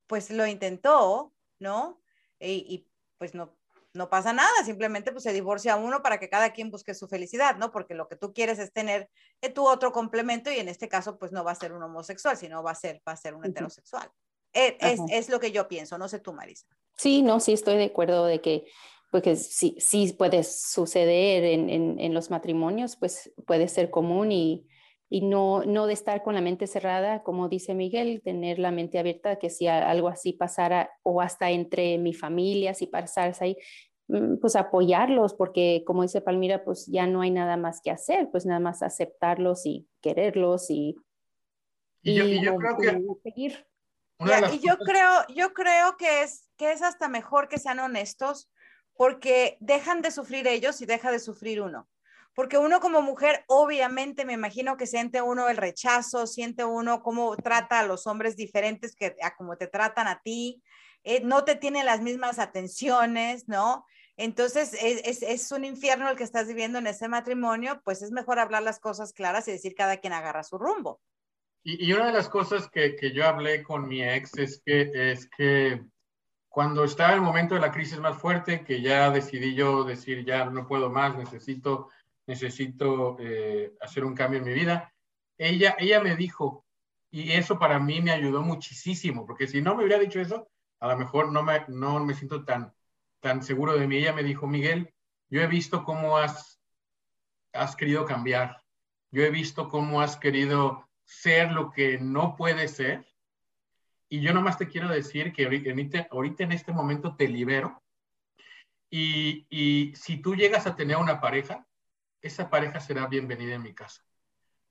Pues 0.06 0.30
lo 0.30 0.46
intentó, 0.46 1.34
¿no? 1.58 2.00
Y, 2.38 2.64
y 2.68 2.88
pues 3.18 3.34
no, 3.34 3.58
no 3.94 4.08
pasa 4.08 4.32
nada, 4.32 4.64
simplemente 4.64 5.12
pues 5.12 5.24
se 5.24 5.32
divorcia 5.32 5.76
uno 5.76 6.02
para 6.02 6.18
que 6.18 6.28
cada 6.28 6.52
quien 6.52 6.70
busque 6.70 6.94
su 6.94 7.08
felicidad, 7.08 7.56
¿no? 7.56 7.70
Porque 7.70 7.94
lo 7.94 8.08
que 8.08 8.16
tú 8.16 8.32
quieres 8.32 8.58
es 8.58 8.72
tener 8.72 9.10
eh, 9.42 9.50
tu 9.50 9.66
otro 9.66 9.92
complemento 9.92 10.50
y 10.50 10.58
en 10.58 10.68
este 10.68 10.88
caso 10.88 11.18
pues 11.18 11.32
no 11.32 11.44
va 11.44 11.52
a 11.52 11.56
ser 11.56 11.72
un 11.72 11.82
homosexual, 11.82 12.36
sino 12.36 12.62
va 12.62 12.72
a 12.72 12.74
ser, 12.74 13.02
va 13.06 13.12
a 13.12 13.16
ser 13.16 13.34
un 13.34 13.44
heterosexual. 13.44 14.10
Eh, 14.54 14.78
es, 14.80 15.00
es, 15.10 15.28
lo 15.28 15.40
que 15.40 15.52
yo 15.52 15.68
pienso, 15.68 15.98
no 15.98 16.08
sé 16.08 16.20
tú, 16.20 16.32
Marisa. 16.32 16.66
Sí, 16.96 17.22
no, 17.22 17.38
sí 17.38 17.52
estoy 17.52 17.76
de 17.76 17.84
acuerdo 17.84 18.24
de 18.24 18.40
que 18.40 18.64
porque 19.10 19.36
sí, 19.36 19.76
sí 19.78 20.12
puede 20.12 20.42
suceder 20.44 21.44
en, 21.44 21.70
en, 21.70 21.98
en 21.98 22.14
los 22.14 22.30
matrimonios, 22.30 22.96
pues 22.96 23.32
puede 23.46 23.68
ser 23.68 23.90
común 23.90 24.32
y, 24.32 24.66
y 25.10 25.22
no, 25.22 25.64
no 25.64 25.86
de 25.86 25.94
estar 25.94 26.22
con 26.22 26.34
la 26.34 26.40
mente 26.40 26.66
cerrada, 26.66 27.22
como 27.22 27.48
dice 27.48 27.74
Miguel, 27.74 28.20
tener 28.22 28.58
la 28.58 28.70
mente 28.70 28.98
abierta, 28.98 29.38
que 29.38 29.48
si 29.48 29.66
algo 29.66 30.08
así 30.08 30.34
pasara 30.34 30.90
o 31.02 31.22
hasta 31.22 31.50
entre 31.50 31.96
mi 31.96 32.12
familia, 32.12 32.74
si 32.74 32.86
pasara 32.86 33.32
ahí, 33.40 33.56
mm, 34.08 34.36
pues 34.36 34.54
apoyarlos, 34.54 35.32
porque 35.32 35.82
como 35.86 36.02
dice 36.02 36.20
Palmira, 36.20 36.62
pues 36.62 36.86
ya 36.86 37.06
no 37.06 37.22
hay 37.22 37.30
nada 37.30 37.56
más 37.56 37.80
que 37.80 37.90
hacer, 37.90 38.28
pues 38.30 38.44
nada 38.44 38.60
más 38.60 38.82
aceptarlos 38.82 39.64
y 39.64 39.88
quererlos 40.02 40.70
y... 40.70 40.96
Y, 42.02 42.14
yo, 42.42 42.56
creo 42.56 42.76
que... 42.76 43.02
Seguir. 43.22 43.66
y 44.52 44.60
yo 44.60 44.78
creo, 44.78 45.10
yo 45.34 45.52
creo 45.52 45.96
que 45.96 46.22
es, 46.22 46.48
que 46.56 46.72
es 46.72 46.82
hasta 46.82 47.08
mejor 47.08 47.48
que 47.48 47.58
sean 47.58 47.80
honestos, 47.80 48.50
porque 48.98 49.56
dejan 49.60 50.02
de 50.02 50.10
sufrir 50.10 50.46
ellos 50.46 50.82
y 50.82 50.86
deja 50.86 51.10
de 51.10 51.20
sufrir 51.20 51.62
uno 51.62 51.88
porque 52.38 52.56
uno 52.56 52.78
como 52.78 53.02
mujer, 53.02 53.42
obviamente 53.48 54.24
me 54.24 54.34
imagino 54.34 54.76
que 54.76 54.86
siente 54.86 55.20
uno 55.20 55.48
el 55.48 55.56
rechazo, 55.56 56.24
siente 56.28 56.64
uno 56.64 57.02
cómo 57.02 57.36
trata 57.36 57.80
a 57.80 57.84
los 57.84 58.06
hombres 58.06 58.36
diferentes 58.36 58.94
que 58.94 59.16
a 59.22 59.34
cómo 59.34 59.56
te 59.56 59.66
tratan 59.66 60.06
a 60.06 60.20
ti, 60.22 60.62
eh, 61.02 61.20
no 61.24 61.42
te 61.42 61.56
tienen 61.56 61.84
las 61.84 62.00
mismas 62.00 62.38
atenciones, 62.38 63.48
¿no? 63.48 63.84
Entonces 64.16 64.72
es, 64.80 65.22
es, 65.22 65.50
un 65.50 65.64
infierno 65.64 66.08
el 66.08 66.16
que 66.16 66.22
estás 66.22 66.46
viviendo 66.46 66.78
en 66.78 66.86
ese 66.86 67.08
matrimonio, 67.08 67.80
pues 67.84 68.02
es 68.02 68.12
mejor 68.12 68.38
hablar 68.38 68.62
las 68.62 68.78
cosas 68.78 69.12
claras 69.12 69.48
y 69.48 69.50
decir 69.50 69.74
cada 69.74 69.96
quien 69.96 70.12
agarra 70.12 70.44
su 70.44 70.58
rumbo. 70.58 71.00
Y, 71.64 71.88
y 71.88 71.92
una 71.92 72.06
de 72.06 72.12
las 72.12 72.28
cosas 72.28 72.70
que, 72.70 72.94
que, 72.94 73.12
yo 73.12 73.26
hablé 73.26 73.64
con 73.64 73.88
mi 73.88 74.04
ex 74.04 74.38
es 74.38 74.62
que, 74.64 74.92
es 75.10 75.28
que 75.36 75.82
cuando 76.48 76.84
estaba 76.84 77.14
el 77.14 77.20
momento 77.20 77.54
de 77.54 77.60
la 77.60 77.72
crisis 77.72 77.98
más 77.98 78.16
fuerte, 78.18 78.64
que 78.64 78.80
ya 78.80 79.10
decidí 79.10 79.54
yo 79.54 79.84
decir, 79.84 80.24
ya 80.24 80.46
no 80.46 80.66
puedo 80.66 80.90
más, 80.90 81.16
necesito 81.16 81.90
necesito 82.28 83.16
eh, 83.18 83.74
hacer 83.80 84.04
un 84.04 84.14
cambio 84.14 84.38
en 84.38 84.44
mi 84.44 84.52
vida. 84.52 84.92
Ella, 85.38 85.74
ella 85.78 86.00
me 86.00 86.14
dijo, 86.14 86.66
y 87.10 87.32
eso 87.32 87.58
para 87.58 87.78
mí 87.78 88.02
me 88.02 88.10
ayudó 88.10 88.42
muchísimo, 88.42 89.26
porque 89.26 89.48
si 89.48 89.62
no 89.62 89.74
me 89.74 89.84
hubiera 89.84 90.00
dicho 90.00 90.20
eso, 90.20 90.46
a 90.78 90.88
lo 90.88 90.98
mejor 90.98 91.32
no 91.32 91.42
me, 91.42 91.64
no 91.68 92.04
me 92.04 92.14
siento 92.14 92.44
tan, 92.44 92.72
tan 93.20 93.42
seguro 93.42 93.78
de 93.78 93.88
mí. 93.88 93.96
Ella 93.96 94.12
me 94.12 94.22
dijo, 94.22 94.46
Miguel, 94.46 94.92
yo 95.30 95.40
he 95.40 95.46
visto 95.46 95.84
cómo 95.84 96.18
has, 96.18 96.60
has 97.54 97.74
querido 97.74 98.04
cambiar, 98.04 98.62
yo 99.10 99.22
he 99.22 99.30
visto 99.30 99.70
cómo 99.70 100.02
has 100.02 100.18
querido 100.18 100.86
ser 101.04 101.52
lo 101.52 101.70
que 101.70 101.98
no 101.98 102.36
puedes 102.36 102.72
ser, 102.72 103.07
y 104.08 104.20
yo 104.20 104.32
nomás 104.32 104.58
te 104.58 104.68
quiero 104.68 104.88
decir 104.88 105.32
que 105.32 105.44
ahorita, 105.44 106.08
ahorita 106.10 106.44
en 106.44 106.52
este 106.52 106.72
momento 106.72 107.14
te 107.16 107.28
libero, 107.28 107.82
y, 108.90 109.46
y 109.50 109.94
si 109.96 110.16
tú 110.16 110.34
llegas 110.34 110.66
a 110.66 110.74
tener 110.74 110.96
una 110.96 111.20
pareja, 111.20 111.66
esa 112.22 112.48
pareja 112.48 112.80
será 112.80 113.06
bienvenida 113.06 113.54
en 113.54 113.62
mi 113.62 113.74
casa. 113.74 114.02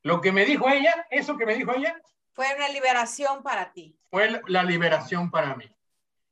Lo 0.03 0.21
que 0.21 0.31
me 0.31 0.45
dijo 0.45 0.69
ella, 0.69 1.07
eso 1.09 1.37
que 1.37 1.45
me 1.45 1.55
dijo 1.55 1.73
ella. 1.73 1.99
Fue 2.33 2.47
una 2.55 2.69
liberación 2.69 3.43
para 3.43 3.71
ti. 3.73 3.97
Fue 4.09 4.41
la 4.47 4.63
liberación 4.63 5.29
para 5.29 5.55
mí. 5.55 5.65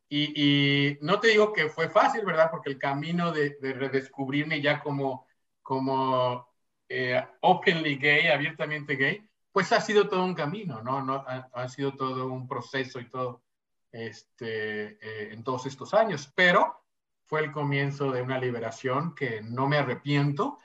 Y, 0.07 0.97
no 1.01 1.19
te 1.19 1.29
digo 1.29 1.51
que 1.51 1.67
fue 1.67 1.89
fácil, 1.89 2.23
¿verdad? 2.25 2.49
Porque 2.51 2.69
el 2.69 2.77
camino 2.77 3.31
de, 3.31 3.57
redescubrirme 3.59 4.61
ya 4.61 4.79
como, 4.79 5.27
como 5.61 6.47
eh, 6.87 7.21
openly 7.41 7.97
gay, 7.97 8.27
abiertamente 8.27 8.95
gay, 8.95 9.27
pues 9.55 9.71
ha 9.71 9.79
sido 9.79 10.09
todo 10.09 10.25
un 10.25 10.35
camino, 10.35 10.81
¿no? 10.81 11.01
no 11.01 11.23
ha, 11.25 11.69
sido 11.69 11.93
todo 11.93 12.27
un 12.27 12.45
proceso 12.45 12.99
y 12.99 13.07
todo 13.07 13.41
este, 13.89 14.97
eh, 14.99 15.33
en 15.33 15.45
todos 15.45 15.65
estos 15.65 15.93
años. 15.93 16.29
Pero 16.35 16.83
fue 17.23 17.39
el 17.39 17.53
comienzo 17.53 18.11
de 18.11 18.21
una 18.21 18.37
liberación 18.37 19.15
que 19.15 19.41
no 19.41 19.65
me 19.69 19.77
arrepiento 19.77 20.57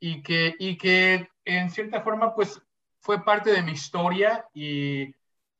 y 0.00 0.24
que, 0.24 0.56
y 0.58 0.76
que 0.76 1.30
en 1.44 1.70
cierta 1.70 2.00
forma 2.00 2.34
pues 2.34 2.60
fue 2.98 3.24
parte 3.24 3.52
de 3.52 3.62
mi 3.62 3.70
historia 3.70 4.48
y 4.52 5.14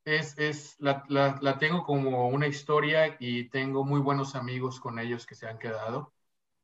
es, 0.04 0.36
es 0.36 0.74
la, 0.80 1.04
la, 1.06 1.38
la, 1.40 1.58
tengo 1.58 1.84
como 1.84 2.30
una 2.30 2.48
historia 2.48 3.16
y 3.20 3.44
tengo 3.44 3.84
muy 3.84 4.00
buenos 4.00 4.34
amigos 4.34 4.80
con 4.80 4.98
ellos 4.98 5.24
que 5.24 5.36
se 5.36 5.46
han 5.46 5.60
quedado, 5.60 6.12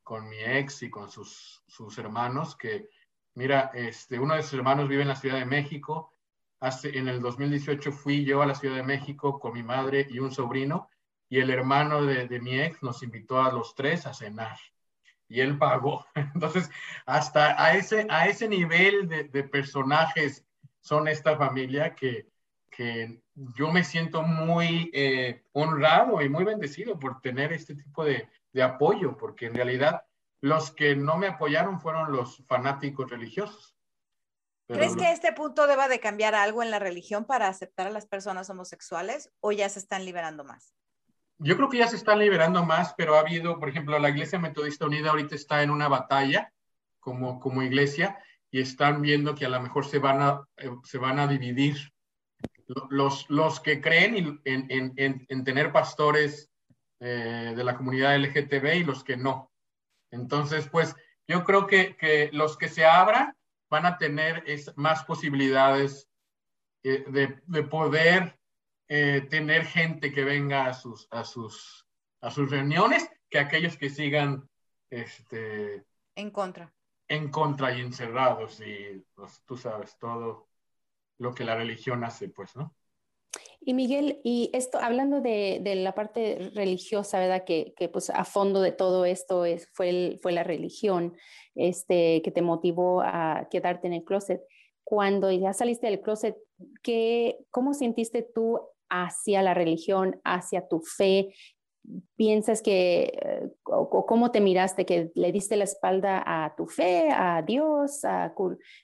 con 0.03 0.29
mi 0.29 0.41
ex 0.41 0.83
y 0.83 0.91
con 0.91 1.13
sus, 1.13 1.63
sus 1.69 1.97
hermanos, 1.97 2.57
que 2.57 2.89
mira, 3.39 3.71
este, 3.73 4.19
uno 4.19 4.35
de 4.35 4.43
sus 4.43 4.55
hermanos 4.55 4.89
vive 4.89 5.03
en 5.03 5.09
la 5.09 5.17
Ciudad 5.17 5.39
de 5.39 5.47
México, 5.47 6.13
Hace, 6.61 6.99
en 6.99 7.07
el 7.07 7.23
2018 7.23 7.93
fui 7.93 8.25
yo 8.25 8.43
a 8.43 8.47
la 8.47 8.57
Ciudad 8.57 8.75
de 8.75 8.83
México 8.83 9.39
con 9.39 9.53
mi 9.53 9.63
madre 9.63 10.09
y 10.11 10.19
un 10.19 10.33
sobrino 10.33 10.89
y 11.29 11.39
el 11.39 11.51
hermano 11.51 12.05
de, 12.05 12.27
de 12.27 12.41
mi 12.41 12.59
ex 12.59 12.83
nos 12.83 13.01
invitó 13.05 13.41
a 13.41 13.53
los 13.53 13.77
tres 13.77 14.07
a 14.07 14.13
cenar 14.13 14.59
y 15.29 15.41
él 15.41 15.57
pagó. 15.57 16.05
Entonces, 16.35 16.69
hasta 17.07 17.63
a 17.63 17.77
ese, 17.77 18.09
a 18.11 18.27
ese 18.27 18.49
nivel 18.49 19.09
de, 19.09 19.45
personajes 19.45 20.45
son 20.81 21.07
esta 21.07 21.37
familia 21.37 21.95
que, 21.95 22.27
que 22.69 23.21
yo 23.55 23.71
me 23.71 23.85
siento 23.85 24.23
muy 24.23 24.91
eh, 24.93 25.45
honrado 25.53 26.21
y 26.23 26.29
muy 26.29 26.43
bendecido 26.43 26.99
por 26.99 27.21
tener 27.21 27.53
este 27.53 27.77
tipo 27.77 28.05
de, 28.05 28.29
de, 28.53 28.63
apoyo, 28.65 29.17
porque 29.17 29.47
en 29.47 29.55
realidad 29.55 30.03
Los 30.41 30.71
que 30.71 30.95
no 30.97 31.17
me 31.17 31.27
apoyaron 31.27 31.81
fueron 31.81 32.13
los 32.13 32.45
fanáticos 32.47 33.11
religiosos. 33.11 33.75
¿Crees 34.69 34.97
que 34.97 35.11
este 35.11 35.33
punto 35.33 35.67
deba 35.67 35.89
de 35.89 35.99
cambiar 35.99 36.35
algo 36.35 36.63
en 36.63 36.71
la 36.71 36.79
religión 36.79 37.25
para 37.25 37.49
aceptar 37.49 37.87
a 37.87 37.91
las 37.91 38.07
personas 38.07 38.51
homosexuales 38.51 39.31
o 39.41 39.51
ya 39.51 39.69
se 39.71 39.79
están 39.79 40.05
liberando 40.05 40.45
más? 40.45 40.75
Yo 41.39 41.57
creo 41.57 41.71
que 41.71 41.79
ya 41.79 41.89
se 41.89 41.97
están 41.97 42.19
liberando 42.19 42.65
más, 42.65 42.93
pero 42.95 43.17
ha 43.17 43.21
habido, 43.21 43.59
por 43.59 43.71
ejemplo, 43.71 43.99
la 43.99 44.11
Iglesia 44.11 44.39
Metodista 44.39 44.85
Unida 44.85 45.11
ahorita 45.11 45.35
está 45.35 45.63
en 45.63 45.71
una 45.71 45.89
batalla 45.89 46.53
como, 47.01 47.41
como 47.41 47.63
iglesia 47.63 48.19
y 48.51 48.61
están 48.61 49.01
viendo 49.01 49.35
que 49.35 49.47
a 49.47 49.49
lo 49.49 49.61
mejor 49.61 49.87
se 49.87 49.99
van 49.99 50.21
a, 50.21 50.43
eh, 50.57 50.71
se 50.85 50.99
van 50.99 51.19
a 51.19 51.27
dividir 51.27 51.77
los, 52.91 53.29
los 53.31 53.61
que 53.61 53.81
creen 53.81 54.41
en, 54.45 54.67
en, 54.71 55.27
en, 55.29 55.45
tener 55.45 55.73
pastores 55.73 56.51
eh, 57.01 57.55
de 57.57 57.65
la 57.65 57.77
comunidad 57.77 58.19
LGTB 58.19 58.75
y 58.75 58.85
los 58.85 59.05
que 59.05 59.17
no. 59.17 59.48
Entonces, 60.11 60.69
pues 60.69 60.95
yo 61.27 61.45
creo 61.45 61.67
que, 61.67 61.97
que 61.97 62.31
los 62.33 62.57
que 62.57 62.69
se 62.69 62.85
abran 62.85 63.37
van 63.71 63.87
a 63.87 63.99
tener 63.99 64.43
es, 64.47 64.77
más 64.77 65.05
posibilidades 65.05 66.09
eh, 66.83 67.05
de, 67.09 67.41
de, 67.47 67.63
poder 67.65 68.39
eh, 68.89 69.27
tener 69.29 69.65
gente 69.67 70.13
que 70.13 70.25
venga 70.25 70.67
a 70.67 70.75
sus, 70.75 71.07
a, 71.11 71.25
sus, 71.25 71.87
a 72.21 72.31
sus 72.31 72.51
reuniones 72.51 73.09
que 73.29 73.39
aquellos 73.39 73.77
que 73.77 73.91
sigan 73.91 74.49
este, 74.91 75.85
en 76.15 76.31
contra. 76.31 76.73
En 77.09 77.31
contra 77.31 77.77
y 77.77 77.81
encerrados 77.81 78.61
y 78.61 79.05
pues, 79.15 79.43
tú 79.45 79.57
sabes 79.57 79.99
todo 79.99 80.49
lo 81.19 81.35
que 81.35 81.45
la 81.45 81.57
religión 81.57 82.05
hace, 82.05 82.29
pues, 82.29 82.57
¿no? 82.57 82.75
Y 83.61 83.75
Miguel, 83.75 84.21
y 84.23 84.51
esto, 84.53 84.79
hablando 84.79 85.21
de, 85.21 85.61
la 85.77 85.95
parte 85.95 86.51
religiosa, 86.55 87.19
¿verdad? 87.19 87.45
Que, 87.45 87.75
pues 87.93 88.09
a 88.11 88.25
fondo 88.25 88.61
de 88.61 88.73
todo 88.73 89.05
esto 89.05 89.45
es, 89.45 89.69
fue, 89.75 90.19
la 90.25 90.45
religión 90.45 91.17
este, 91.55 92.23
que 92.23 92.31
te 92.31 92.43
motivó 92.43 93.03
a 93.03 93.49
quedarte 93.51 93.89
en 93.89 93.95
el 93.95 94.05
closet. 94.05 94.41
Cuando 94.85 95.31
ya 95.33 95.53
saliste 95.53 95.89
del 95.89 96.01
closet, 96.01 96.37
¿qué, 96.83 97.39
¿cómo 97.51 97.75
sentiste 97.75 98.23
tú 98.23 98.61
hacia 98.89 99.43
la 99.43 99.55
religión, 99.55 100.21
hacia 100.25 100.67
tu 100.69 100.81
fe? 100.81 101.35
¿Piensas 102.17 102.63
que, 102.63 103.13
eh, 103.21 103.51
o, 103.65 104.07
cómo 104.07 104.31
te 104.31 104.41
miraste, 104.41 104.87
que 104.87 105.11
le 105.15 105.33
diste 105.33 105.57
la 105.57 105.65
espalda 105.65 106.23
a 106.25 106.55
tu 106.57 106.67
fe, 106.67 107.11
a 107.11 107.43
Dios, 107.43 108.03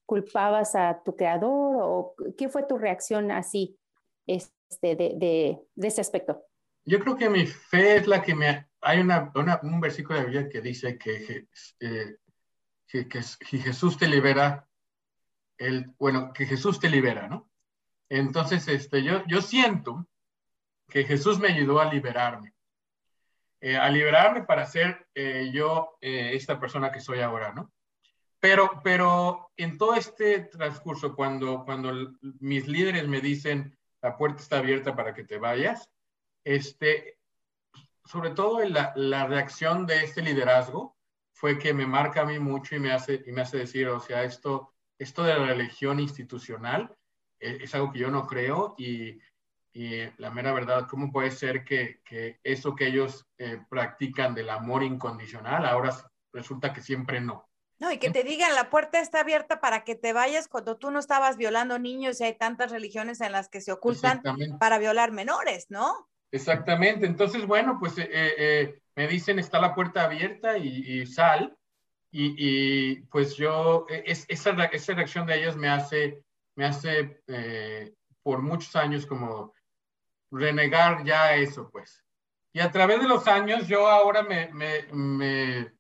culpabas 0.05 0.75
a 0.75 1.01
tu 1.05 1.15
creador, 1.15 1.77
o 1.81 2.15
qué 2.37 2.49
fue 2.49 2.65
tu 2.65 2.77
reacción 2.77 3.31
así? 3.31 3.79
Este, 4.27 4.97
de, 4.97 5.59
de, 5.75 5.89
ese 5.89 6.01
aspecto? 6.01 6.43
Yo 6.85 6.99
creo 7.01 7.17
que 7.17 7.29
mi 7.29 7.47
fe 7.47 7.97
es 7.97 8.07
la 8.07 8.23
que 8.23 8.35
me... 8.35 8.69
Hay 8.81 9.01
una, 9.01 9.31
un 9.63 9.81
versículo 9.81 10.19
de 10.19 10.25
la 10.25 10.31
Biblia 10.31 10.49
que 10.49 10.61
dice 10.61 10.99
que, 10.99 11.47
que, 11.79 12.19
que, 12.87 13.09
que, 13.09 13.59
Jesús 13.59 13.97
te 13.97 14.07
libera, 14.07 14.69
el, 15.57 15.87
bueno, 15.99 16.33
que 16.33 16.45
Jesús 16.45 16.79
te 16.79 16.91
libera, 16.91 17.29
¿no? 17.29 17.51
Entonces, 18.09 18.69
este, 18.69 19.03
yo, 19.03 19.25
yo 19.27 19.41
siento 19.41 20.07
que 20.89 21.05
Jesús 21.05 21.39
me 21.39 21.49
ayudó 21.49 21.81
a 21.81 21.93
liberarme, 21.93 22.53
eh, 23.61 23.77
a 23.77 23.89
liberarme 23.89 24.43
para 24.43 24.67
ser 24.67 25.07
eh, 25.15 25.51
yo 25.53 25.97
eh, 26.01 26.33
esta 26.35 26.61
persona 26.61 26.93
que 26.93 27.01
soy 27.01 27.21
ahora, 27.21 27.53
¿no? 27.53 27.73
Pero, 28.39 28.83
pero 28.85 29.51
en 29.57 29.79
todo 29.79 29.95
este 29.95 30.41
transcurso, 30.41 31.17
cuando, 31.17 31.65
cuando 31.65 32.13
mis 32.41 32.69
líderes 32.69 33.09
me 33.09 33.23
dicen, 33.23 33.75
la 34.05 34.19
puerta 34.19 34.43
está 34.43 34.59
abierta 34.59 34.95
para 34.95 35.15
que 35.15 35.25
te 35.25 35.39
vayas. 35.39 35.89
Este, 36.45 37.19
sobre 38.05 38.31
todo 38.31 38.61
la, 38.69 38.93
la, 38.97 39.27
reacción 39.27 39.87
de 39.87 40.05
este 40.05 40.21
liderazgo 40.21 40.95
fue 41.33 41.59
que 41.59 41.73
me 41.73 41.87
marca 41.87 42.21
a 42.21 42.27
mí 42.27 42.39
mucho 42.39 42.77
y 42.77 42.81
me 42.81 42.93
hace, 42.93 43.23
y 43.27 43.33
me 43.33 43.41
hace 43.41 43.57
decir, 43.57 43.89
o 43.89 43.99
sea, 44.01 44.23
esto, 44.23 44.75
esto 44.99 45.23
de 45.23 45.39
la 45.39 45.47
religión 45.47 46.01
institucional 46.01 46.95
es, 47.39 47.63
es 47.63 47.75
algo 47.75 47.93
que 47.93 48.01
yo 48.01 48.11
no 48.11 48.27
creo 48.27 48.75
y, 48.77 49.19
y, 49.73 50.03
la 50.19 50.31
mera 50.31 50.53
verdad, 50.53 50.87
¿cómo 50.87 51.11
puede 51.11 51.31
ser 51.31 51.65
que, 51.65 52.03
que 52.05 52.41
eso 52.45 52.75
que 52.75 52.89
ellos 52.89 53.27
eh, 53.39 53.63
practican 53.71 54.35
del 54.35 54.51
amor 54.51 54.83
incondicional 54.83 55.65
ahora 55.65 55.97
resulta 56.31 56.75
que 56.75 56.83
siempre 56.83 57.23
no? 57.23 57.49
No, 57.85 57.93
y 57.93 57.99
que 57.99 58.09
te 58.09 58.25
digan, 58.25 58.55
la 58.55 58.71
puerta 58.71 58.99
está 58.99 59.21
abierta 59.21 59.61
para 59.61 59.85
que 59.85 59.95
te 59.95 60.15
vayas 60.15 60.49
cuando 60.49 60.79
tú 60.79 60.91
no 60.91 60.99
estabas 60.99 61.37
violando 61.37 61.79
niños 61.79 62.19
y 62.19 62.25
hay 62.25 62.33
tantas 62.33 62.71
religiones 62.71 63.21
en 63.21 63.31
las 63.31 63.51
que 63.51 63.61
se 63.61 63.73
ocultan 63.73 64.23
para 64.59 64.79
violar 64.79 65.13
menores, 65.13 65.67
¿no? 65.69 66.09
Exactamente. 66.33 67.05
Entonces, 67.05 67.47
bueno, 67.47 67.77
pues 67.79 67.99
eh, 67.99 68.09
eh, 68.11 68.79
me 68.97 69.07
dicen, 69.07 69.39
está 69.39 69.61
la 69.61 69.75
puerta 69.75 70.05
abierta 70.05 70.57
y, 70.57 71.05
sal. 71.05 71.55
Y, 72.11 72.35
y, 72.39 73.01
pues 73.11 73.37
yo, 73.37 73.85
e, 73.91 74.05
es, 74.07 74.25
esa, 74.29 74.53
esa, 74.73 74.95
reacción 74.95 75.27
de 75.27 75.43
ellas 75.43 75.55
me 75.55 75.69
hace, 75.69 76.23
me 76.55 76.65
hace 76.65 77.23
eh, 77.27 77.93
por 78.23 78.41
muchos 78.41 78.75
años 78.77 79.05
como 79.05 79.53
renegar 80.31 81.05
ya 81.05 81.35
eso, 81.35 81.69
pues. 81.71 82.03
Y 82.55 82.61
a 82.61 82.71
través 82.71 83.03
de 83.03 83.09
los 83.09 83.29
años 83.29 83.69
yo 83.69 83.87
ahora 83.89 84.23
me, 84.23 84.49
me, 84.55 84.85
me 84.91 85.75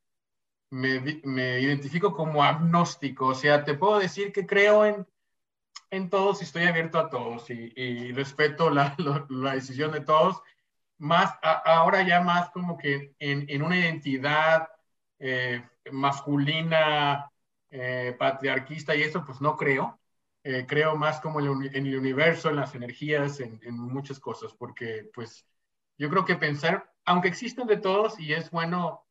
me, 0.74 1.20
me, 1.22 1.60
identifico 1.60 2.12
como 2.12 2.42
agnóstico, 2.42 3.28
o 3.28 3.34
sea, 3.34 3.64
te 3.64 3.74
puedo 3.74 3.98
decir 4.00 4.32
que 4.32 4.44
creo 4.44 4.84
en, 4.84 5.06
en 5.90 6.10
todos 6.10 6.40
y 6.40 6.44
estoy 6.44 6.64
abierto 6.64 6.98
a 6.98 7.08
todos 7.08 7.48
y, 7.50 7.72
y 7.76 8.12
respeto 8.12 8.70
la, 8.70 8.94
la, 8.98 9.24
la, 9.28 9.54
decisión 9.54 9.92
de 9.92 10.00
todos, 10.00 10.42
más 10.98 11.32
a, 11.42 11.52
ahora 11.78 12.02
ya 12.06 12.20
más 12.22 12.50
como 12.50 12.76
que 12.76 13.14
en, 13.20 13.46
en 13.48 13.62
una 13.62 13.78
identidad 13.78 14.68
eh, 15.20 15.62
masculina, 15.92 17.30
eh, 17.70 18.16
patriarquista 18.18 18.96
y 18.96 19.02
eso, 19.02 19.24
pues 19.24 19.40
no 19.40 19.56
creo. 19.56 20.00
Eh, 20.42 20.66
creo 20.66 20.96
más 20.96 21.20
como 21.20 21.40
en 21.40 21.46
en 21.72 21.86
el, 21.86 21.98
universo, 21.98 22.50
en 22.50 22.56
las 22.56 22.74
energías, 22.74 23.40
en, 23.40 23.60
en 23.62 23.78
muchas 23.78 24.18
cosas, 24.20 24.52
porque 24.54 25.08
pues 25.14 25.46
yo 25.98 26.10
creo 26.10 26.24
que 26.24 26.36
pensar, 26.36 26.92
aunque 27.04 27.28
existen 27.28 27.66
de 27.66 27.78
todos 27.78 28.18
y 28.20 28.34
es 28.34 28.50
bueno 28.50 29.03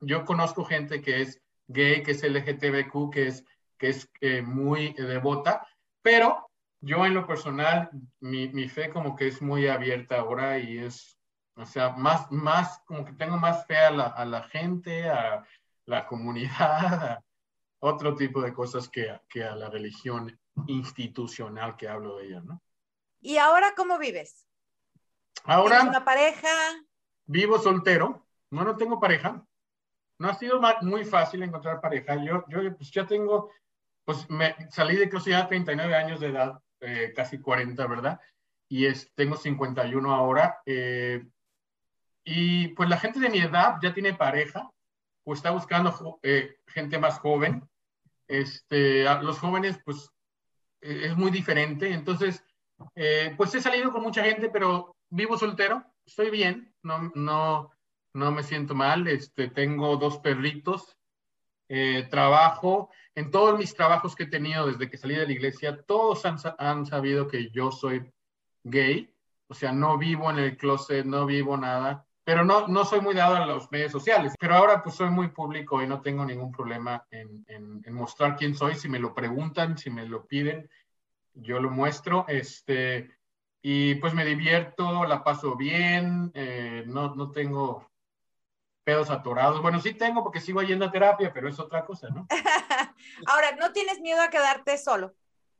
yo 0.00 0.24
conozco 0.24 0.64
gente 0.64 1.00
que 1.02 1.22
es 1.22 1.40
gay, 1.68 2.02
que 2.02 2.12
es 2.12 2.22
LGTBQ, 2.22 3.10
que 3.10 3.26
es, 3.28 3.44
que 3.78 3.88
es 3.88 4.08
eh, 4.20 4.42
muy 4.42 4.92
devota, 4.94 5.66
pero 6.02 6.50
yo 6.80 7.04
en 7.04 7.14
lo 7.14 7.26
personal, 7.26 7.90
mi, 8.20 8.48
mi, 8.48 8.68
fe 8.68 8.90
como 8.90 9.16
que 9.16 9.28
es 9.28 9.42
muy 9.42 9.66
abierta 9.66 10.18
ahora 10.18 10.58
y 10.58 10.78
es, 10.78 11.18
o 11.56 11.64
sea, 11.64 11.90
más, 11.90 12.30
más 12.30 12.80
como 12.86 13.04
que 13.04 13.12
tengo 13.12 13.36
más 13.38 13.66
fe 13.66 13.76
a 13.76 13.90
la, 13.90 14.04
a 14.04 14.24
la 14.24 14.42
gente, 14.44 15.08
a 15.08 15.44
la 15.86 16.06
comunidad, 16.06 16.52
a 17.18 17.24
otro 17.80 18.14
tipo 18.14 18.40
de 18.40 18.52
cosas 18.52 18.88
que, 18.88 19.18
que 19.28 19.44
a 19.44 19.54
la 19.56 19.68
religión 19.68 20.38
institucional 20.66 21.76
que 21.76 21.88
hablo 21.88 22.16
de 22.16 22.26
ella, 22.26 22.40
¿no? 22.40 22.62
¿Y 23.20 23.38
ahora 23.38 23.74
cómo 23.76 23.98
vives? 23.98 24.46
Ahora. 25.44 25.76
¿Tienes 25.76 25.96
una 25.96 26.04
pareja? 26.04 26.48
Vivo 27.26 27.58
soltero. 27.58 28.24
No, 28.50 28.62
no 28.62 28.76
tengo 28.76 29.00
pareja 29.00 29.44
no 30.18 30.28
ha 30.28 30.34
sido 30.34 30.60
muy 30.82 31.04
fácil 31.04 31.42
encontrar 31.42 31.80
pareja. 31.80 32.16
Yo, 32.16 32.44
yo 32.48 32.76
pues 32.76 32.90
ya 32.90 33.06
tengo, 33.06 33.50
pues 34.04 34.28
me 34.30 34.54
salí 34.70 34.96
de 34.96 35.08
casi 35.08 35.30
ya 35.30 35.46
39 35.46 35.94
años 35.94 36.20
de 36.20 36.28
edad, 36.28 36.60
eh, 36.80 37.12
casi 37.14 37.38
40, 37.38 37.86
¿verdad? 37.86 38.20
Y 38.68 38.86
es, 38.86 39.12
tengo 39.14 39.36
51 39.36 40.14
ahora. 40.14 40.60
Eh, 40.66 41.24
y 42.24 42.68
pues 42.68 42.88
la 42.88 42.98
gente 42.98 43.20
de 43.20 43.30
mi 43.30 43.38
edad 43.38 43.76
ya 43.82 43.94
tiene 43.94 44.14
pareja 44.14 44.70
o 45.24 45.34
está 45.34 45.50
buscando 45.50 46.18
eh, 46.22 46.56
gente 46.66 46.98
más 46.98 47.18
joven. 47.18 47.68
Este, 48.26 49.04
los 49.22 49.38
jóvenes, 49.38 49.78
pues 49.84 50.10
e, 50.80 51.06
es 51.06 51.16
muy 51.16 51.30
diferente. 51.30 51.92
Entonces, 51.92 52.44
pues 53.36 53.54
he 53.54 53.60
salido 53.60 53.92
con 53.92 54.02
mucha 54.02 54.22
gente, 54.24 54.50
pero 54.50 54.96
vivo 55.08 55.38
soltero, 55.38 55.84
estoy 56.04 56.30
bien, 56.30 56.74
no, 56.82 57.10
no, 57.14 57.70
no 58.16 58.32
me 58.32 58.42
siento 58.42 58.74
mal, 58.74 59.06
este, 59.06 59.48
tengo 59.48 59.96
dos 59.96 60.18
perritos, 60.18 60.96
eh, 61.68 62.06
trabajo, 62.10 62.90
en 63.14 63.30
todos 63.30 63.58
mis 63.58 63.74
trabajos 63.74 64.16
que 64.16 64.24
he 64.24 64.28
tenido 64.28 64.66
desde 64.66 64.88
que 64.88 64.96
salí 64.96 65.14
de 65.14 65.26
la 65.26 65.32
iglesia, 65.32 65.82
todos 65.82 66.24
han, 66.24 66.38
han, 66.58 66.86
sabido 66.86 67.28
que 67.28 67.50
yo 67.50 67.70
soy 67.70 68.10
gay, 68.64 69.12
o 69.48 69.54
sea, 69.54 69.72
no 69.72 69.98
vivo 69.98 70.30
en 70.30 70.38
el 70.38 70.56
closet, 70.56 71.04
no 71.04 71.26
vivo 71.26 71.56
nada, 71.56 72.06
pero 72.24 72.44
no, 72.44 72.66
no 72.68 72.84
soy 72.84 73.00
muy 73.00 73.14
dado 73.14 73.36
a 73.36 73.46
los 73.46 73.70
medios 73.70 73.92
sociales, 73.92 74.34
pero 74.38 74.54
ahora 74.54 74.82
pues 74.82 74.96
soy 74.96 75.10
muy 75.10 75.28
público 75.28 75.82
y 75.82 75.86
no 75.86 76.00
tengo 76.00 76.24
ningún 76.24 76.50
problema 76.50 77.06
en, 77.10 77.44
en, 77.48 77.82
en 77.84 77.94
mostrar 77.94 78.36
quién 78.36 78.54
soy, 78.54 78.74
si 78.76 78.88
me 78.88 78.98
lo 78.98 79.14
preguntan, 79.14 79.76
si 79.76 79.90
me 79.90 80.06
lo 80.06 80.26
piden, 80.26 80.68
yo 81.34 81.60
lo 81.60 81.70
muestro, 81.70 82.24
este, 82.28 83.10
y 83.60 83.96
pues 83.96 84.14
me 84.14 84.24
divierto, 84.24 85.04
la 85.04 85.22
paso 85.22 85.56
bien, 85.56 86.30
eh, 86.34 86.84
no, 86.86 87.14
no 87.14 87.30
tengo 87.30 87.90
pedos 88.86 89.10
atorados. 89.10 89.60
Bueno, 89.60 89.80
sí 89.80 89.94
tengo 89.94 90.22
porque 90.22 90.40
sigo 90.40 90.62
yendo 90.62 90.84
a 90.84 90.92
terapia, 90.92 91.32
pero 91.34 91.48
es 91.48 91.58
otra 91.58 91.84
cosa, 91.84 92.08
¿no? 92.08 92.24
Ahora, 93.26 93.50
¿no 93.56 93.72
tienes 93.72 93.98
miedo 93.98 94.22
a 94.22 94.30
quedarte 94.30 94.78
solo? 94.78 95.12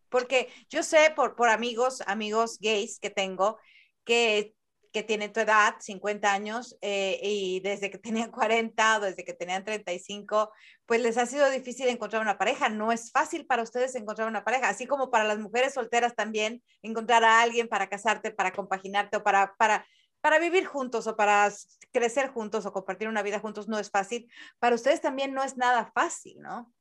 Porque 0.08 0.48
yo 0.70 0.84
sé 0.84 1.12
por, 1.14 1.34
por 1.34 1.48
amigos, 1.48 2.02
amigos 2.06 2.58
gays 2.60 3.00
que 3.00 3.10
tengo, 3.10 3.58
que, 4.04 4.54
que 4.92 5.02
tienen 5.02 5.32
tu 5.32 5.40
edad, 5.40 5.74
50 5.80 6.32
años, 6.32 6.78
eh, 6.82 7.18
y 7.20 7.58
desde 7.60 7.90
que 7.90 7.98
tenían 7.98 8.30
40 8.30 8.98
o 8.98 9.00
desde 9.00 9.24
que 9.24 9.34
tenían 9.34 9.64
35, 9.64 10.52
pues 10.86 11.00
les 11.00 11.18
ha 11.18 11.26
sido 11.26 11.50
difícil 11.50 11.88
encontrar 11.88 12.22
una 12.22 12.38
pareja. 12.38 12.68
No 12.68 12.92
es 12.92 13.10
fácil 13.10 13.44
para 13.44 13.64
ustedes 13.64 13.96
encontrar 13.96 14.28
una 14.28 14.44
pareja, 14.44 14.68
así 14.68 14.86
como 14.86 15.10
para 15.10 15.24
las 15.24 15.40
mujeres 15.40 15.74
solteras 15.74 16.14
también, 16.14 16.62
encontrar 16.80 17.24
a 17.24 17.40
alguien 17.40 17.66
para 17.66 17.88
casarte, 17.88 18.30
para 18.30 18.52
compaginarte 18.52 19.16
o 19.16 19.24
para, 19.24 19.56
para, 19.58 19.84
para 20.26 20.40
vivir 20.40 20.66
juntos 20.66 21.06
o 21.06 21.14
para 21.14 21.48
crecer 21.92 22.30
juntos 22.30 22.66
o 22.66 22.72
compartir 22.72 23.06
una 23.06 23.22
vida 23.22 23.38
juntos 23.38 23.68
no 23.68 23.78
es 23.78 23.92
fácil. 23.92 24.28
Para 24.58 24.74
ustedes 24.74 25.00
también 25.00 25.32
no 25.32 25.44
es 25.44 25.56
nada 25.56 25.92
fácil, 25.94 26.42
¿no? 26.42 26.74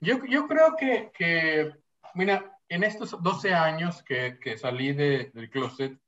Yo, 0.00 0.22
yo 0.26 0.46
creo 0.46 0.76
que, 0.76 1.10
que, 1.14 1.72
mira, 2.12 2.60
en 2.68 2.84
estos 2.84 3.22
12 3.22 3.54
años 3.54 4.02
que, 4.02 4.38
que 4.38 4.58
salí 4.58 4.92
de, 4.92 5.30
del 5.32 5.48
closet, 5.48 5.98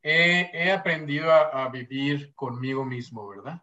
he, 0.00 0.70
aprendido 0.70 1.32
a, 1.32 1.68
vivir 1.68 2.32
conmigo 2.36 2.84
mismo, 2.84 3.26
¿verdad? 3.26 3.60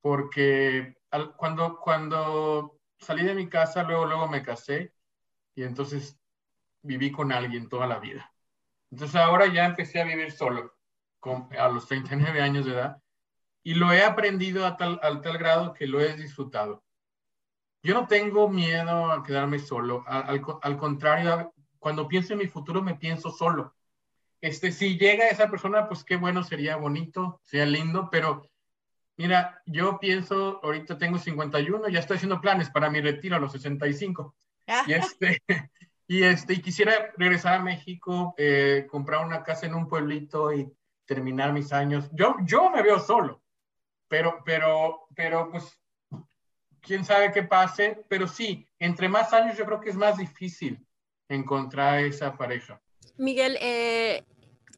Porque 0.00 0.96
cuando, 1.36 1.80
cuando 1.80 2.78
salí 3.00 3.24
de 3.24 3.34
mi 3.34 3.48
casa, 3.48 3.82
luego, 3.82 4.06
luego 4.06 4.28
me 4.28 4.44
casé 4.44 4.94
y 5.56 5.64
entonces 5.64 6.20
viví 6.82 7.10
con 7.10 7.32
alguien 7.32 7.68
toda 7.68 7.88
la 7.88 7.98
vida. 7.98 8.32
Entonces 8.92 9.16
ahora 9.16 9.52
ya 9.52 9.66
empecé 9.66 10.00
a 10.00 10.04
vivir 10.04 10.30
solo, 10.30 10.73
con, 11.24 11.48
a 11.58 11.68
los 11.68 11.86
39 11.86 12.42
años 12.42 12.66
de 12.66 12.72
edad, 12.72 12.98
y 13.62 13.72
lo 13.72 13.90
he 13.94 14.04
aprendido 14.04 14.66
a 14.66 14.76
tal, 14.76 15.00
al 15.02 15.22
tal 15.22 15.38
grado 15.38 15.72
que 15.72 15.86
lo 15.86 15.98
he 16.02 16.14
disfrutado. 16.16 16.84
Yo 17.82 17.94
no 17.94 18.06
tengo 18.06 18.46
miedo 18.50 19.10
a 19.10 19.22
quedarme 19.22 19.58
solo, 19.58 20.04
al, 20.06 20.42
al, 20.60 20.76
contrario, 20.76 21.54
cuando 21.78 22.08
pienso 22.08 22.34
en 22.34 22.40
mi 22.40 22.46
futuro 22.46 22.82
me 22.82 22.96
pienso 22.96 23.30
solo. 23.30 23.74
Este, 24.42 24.70
si 24.70 24.98
llega 24.98 25.28
esa 25.28 25.48
persona, 25.48 25.88
pues 25.88 26.04
qué 26.04 26.16
bueno, 26.16 26.44
sería 26.44 26.76
bonito, 26.76 27.40
sería 27.42 27.64
lindo, 27.64 28.10
pero 28.12 28.46
mira, 29.16 29.62
yo 29.64 29.98
pienso, 29.98 30.60
ahorita 30.62 30.98
tengo 30.98 31.18
51, 31.18 31.88
ya 31.88 32.00
estoy 32.00 32.18
haciendo 32.18 32.42
planes 32.42 32.68
para 32.68 32.90
mi 32.90 33.00
retiro 33.00 33.36
a 33.36 33.38
los 33.40 33.52
65. 33.52 34.34
y 34.86 34.92
este, 34.92 35.42
y 36.06 36.22
este, 36.22 36.52
y 36.52 36.60
quisiera 36.60 36.92
regresar 37.16 37.54
a 37.54 37.62
México, 37.62 38.34
eh, 38.36 38.86
comprar 38.90 39.24
una 39.24 39.42
casa 39.42 39.64
en 39.64 39.74
un 39.74 39.88
pueblito 39.88 40.52
y 40.52 40.70
terminar 41.06 41.52
mis 41.52 41.72
años. 41.72 42.08
Yo, 42.12 42.36
yo 42.44 42.70
me 42.70 42.82
veo 42.82 42.98
solo, 42.98 43.42
pero, 44.08 44.42
pero, 44.44 45.06
pero, 45.14 45.50
pues 45.50 45.78
quién 46.80 47.04
sabe 47.04 47.32
qué 47.32 47.42
pase, 47.42 48.04
pero 48.08 48.26
sí, 48.26 48.66
entre 48.78 49.08
más 49.08 49.32
años 49.32 49.56
yo 49.56 49.64
creo 49.64 49.80
que 49.80 49.90
es 49.90 49.96
más 49.96 50.18
difícil 50.18 50.86
encontrar 51.28 52.00
esa 52.00 52.36
pareja. 52.36 52.80
Miguel, 53.16 53.56
eh, 53.60 54.22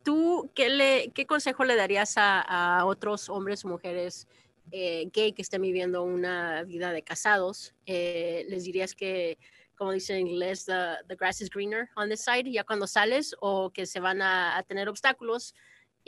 ¿tú 0.05 0.51
qué, 0.55 0.69
le, 0.69 1.11
qué 1.13 1.27
consejo 1.27 1.65
le 1.65 1.77
darías 1.77 2.17
a, 2.17 2.41
a 2.41 2.85
otros 2.85 3.29
hombres 3.29 3.65
o 3.65 3.69
mujeres 3.69 4.29
eh, 4.73 5.09
gay 5.13 5.33
que 5.33 5.43
estén 5.43 5.63
viviendo 5.63 6.03
una 6.03 6.63
vida 6.63 6.93
de 6.93 7.03
casados? 7.03 7.75
Eh, 7.87 8.45
¿Les 8.49 8.65
dirías 8.65 8.95
que, 8.95 9.39
como 9.75 9.93
dice 9.93 10.19
en 10.19 10.29
inglés, 10.29 10.65
the, 10.65 10.97
the, 11.09 11.17
grass 11.17 11.41
is 11.41 11.51
greener 11.51 11.89
on 11.97 12.09
this 12.09 12.25
side, 12.25 12.51
ya 12.51 12.65
cuando 12.65 12.87
sales, 12.87 13.35
o 13.41 13.71
que 13.71 13.87
se 13.87 14.01
van 14.01 14.23
a, 14.23 14.57
a 14.57 14.63
tener 14.63 14.89
obstáculos 14.89 15.55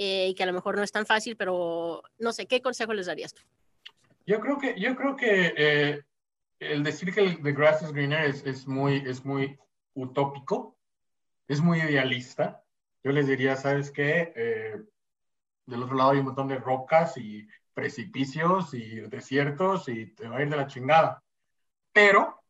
y 0.01 0.35
que 0.35 0.45
a 0.45 0.47
lo 0.47 0.53
mejor 0.53 0.77
no 0.77 0.85
es 0.85 0.93
tan 0.93 1.05
fácil, 1.05 1.37
pero 1.37 2.03
no 2.19 2.33
sé, 2.33 2.47
¿qué 2.47 2.63
consejo 2.63 2.95
les 2.95 3.07
darías 3.07 3.35
tú? 3.35 3.43
Yo 4.25 4.39
creo 4.39 4.57
que, 4.59 4.79
yo 4.79 4.95
creo 4.95 5.17
que 5.17 5.55
eh, 5.57 6.03
el 6.61 6.85
decir 6.85 7.13
que 7.13 7.21
el, 7.21 7.43
the 7.43 7.53
grass 7.53 7.83
is 7.83 7.93
greener 7.93 8.27
es, 8.27 8.47
es, 8.47 8.69
muy, 8.69 9.03
es 9.07 9.25
muy 9.25 9.59
utópico, 9.95 10.79
es 11.49 11.61
muy 11.61 11.81
idealista. 11.81 12.63
Yo 13.03 13.11
les 13.11 13.27
diría, 13.27 13.57
¿sabes 13.57 13.91
qué? 13.91 14.33
Eh, 14.37 14.81
del 15.67 15.83
otro 15.83 15.97
lado 15.97 16.11
hay 16.11 16.19
un 16.19 16.27
montón 16.27 16.47
de 16.47 16.59
rocas 16.59 17.17
y 17.17 17.49
precipicios 17.75 18.75
y 18.75 19.01
desiertos 19.01 19.89
y 19.89 20.07
te 20.15 20.29
va 20.29 20.37
a 20.37 20.43
ir 20.43 20.49
de 20.49 20.57
la 20.57 20.69
chingada. 20.69 21.25
Pero 21.93 22.41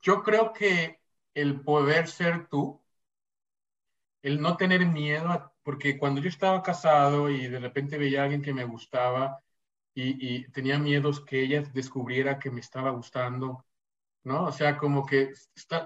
yo 0.00 0.22
creo 0.22 0.54
que 0.54 0.98
el 1.34 1.60
poder 1.60 2.08
ser 2.08 2.46
tú, 2.46 2.80
el 4.22 4.40
no 4.40 4.56
tener 4.56 4.86
miedo, 4.86 5.28
a, 5.28 5.49
porque 5.62 5.98
cuando 5.98 6.20
yo 6.20 6.28
estaba 6.28 6.62
casado 6.62 7.30
y 7.30 7.46
de 7.46 7.58
repente 7.60 7.98
veía 7.98 8.20
a 8.20 8.24
alguien 8.24 8.42
que 8.42 8.54
me 8.54 8.64
gustaba, 8.64 9.40
y, 9.94 10.48
tenía 10.50 10.78
miedos 10.78 11.20
que 11.24 11.42
ella 11.42 11.62
descubriera 11.74 12.38
que 12.38 12.50
me 12.50 12.60
estaba 12.60 12.90
gustando, 12.90 13.64
¿no? 14.24 14.46
O 14.46 14.52
sea, 14.52 14.76
como 14.76 15.06
que 15.06 15.32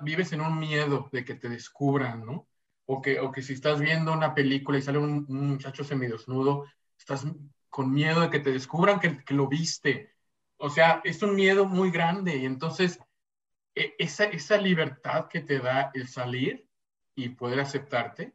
vives 0.03 0.33
en 0.33 0.41
un 0.41 0.59
miedo 0.59 1.09
de 1.13 1.25
que 1.25 1.35
te 1.35 1.49
descubran, 1.49 2.25
¿no? 2.25 2.49
O 2.87 3.01
que, 3.03 3.21
o 3.21 3.33
que 3.33 3.43
si 3.43 3.55
estás 3.55 3.81
viendo 3.81 4.13
una 4.13 4.35
película 4.35 4.79
y 4.79 4.83
sale 4.83 4.99
un, 4.99 5.27
un 5.29 5.49
muchacho 5.49 5.85
semidesnudo, 5.85 6.67
estás 6.99 7.27
con 7.71 7.93
miedo 7.93 8.21
de 8.21 8.31
que 8.31 8.41
te 8.41 8.53
descubran 8.53 9.01
que, 9.01 9.25
que, 9.25 9.35
lo 9.35 9.49
viste. 9.49 10.15
O 10.59 10.71
sea, 10.71 11.01
es 11.05 11.23
un 11.23 11.35
miedo 11.35 11.67
muy 11.67 11.91
grande 11.91 12.37
y 12.37 12.47
entonces 12.47 13.01
e, 13.75 13.95
esa, 13.99 14.25
esa 14.27 14.57
libertad 14.59 15.29
que 15.29 15.41
te 15.41 15.59
da 15.61 15.91
el 15.95 16.09
salir 16.09 16.69
y 17.17 17.31
poder 17.31 17.61
aceptarte 17.61 18.35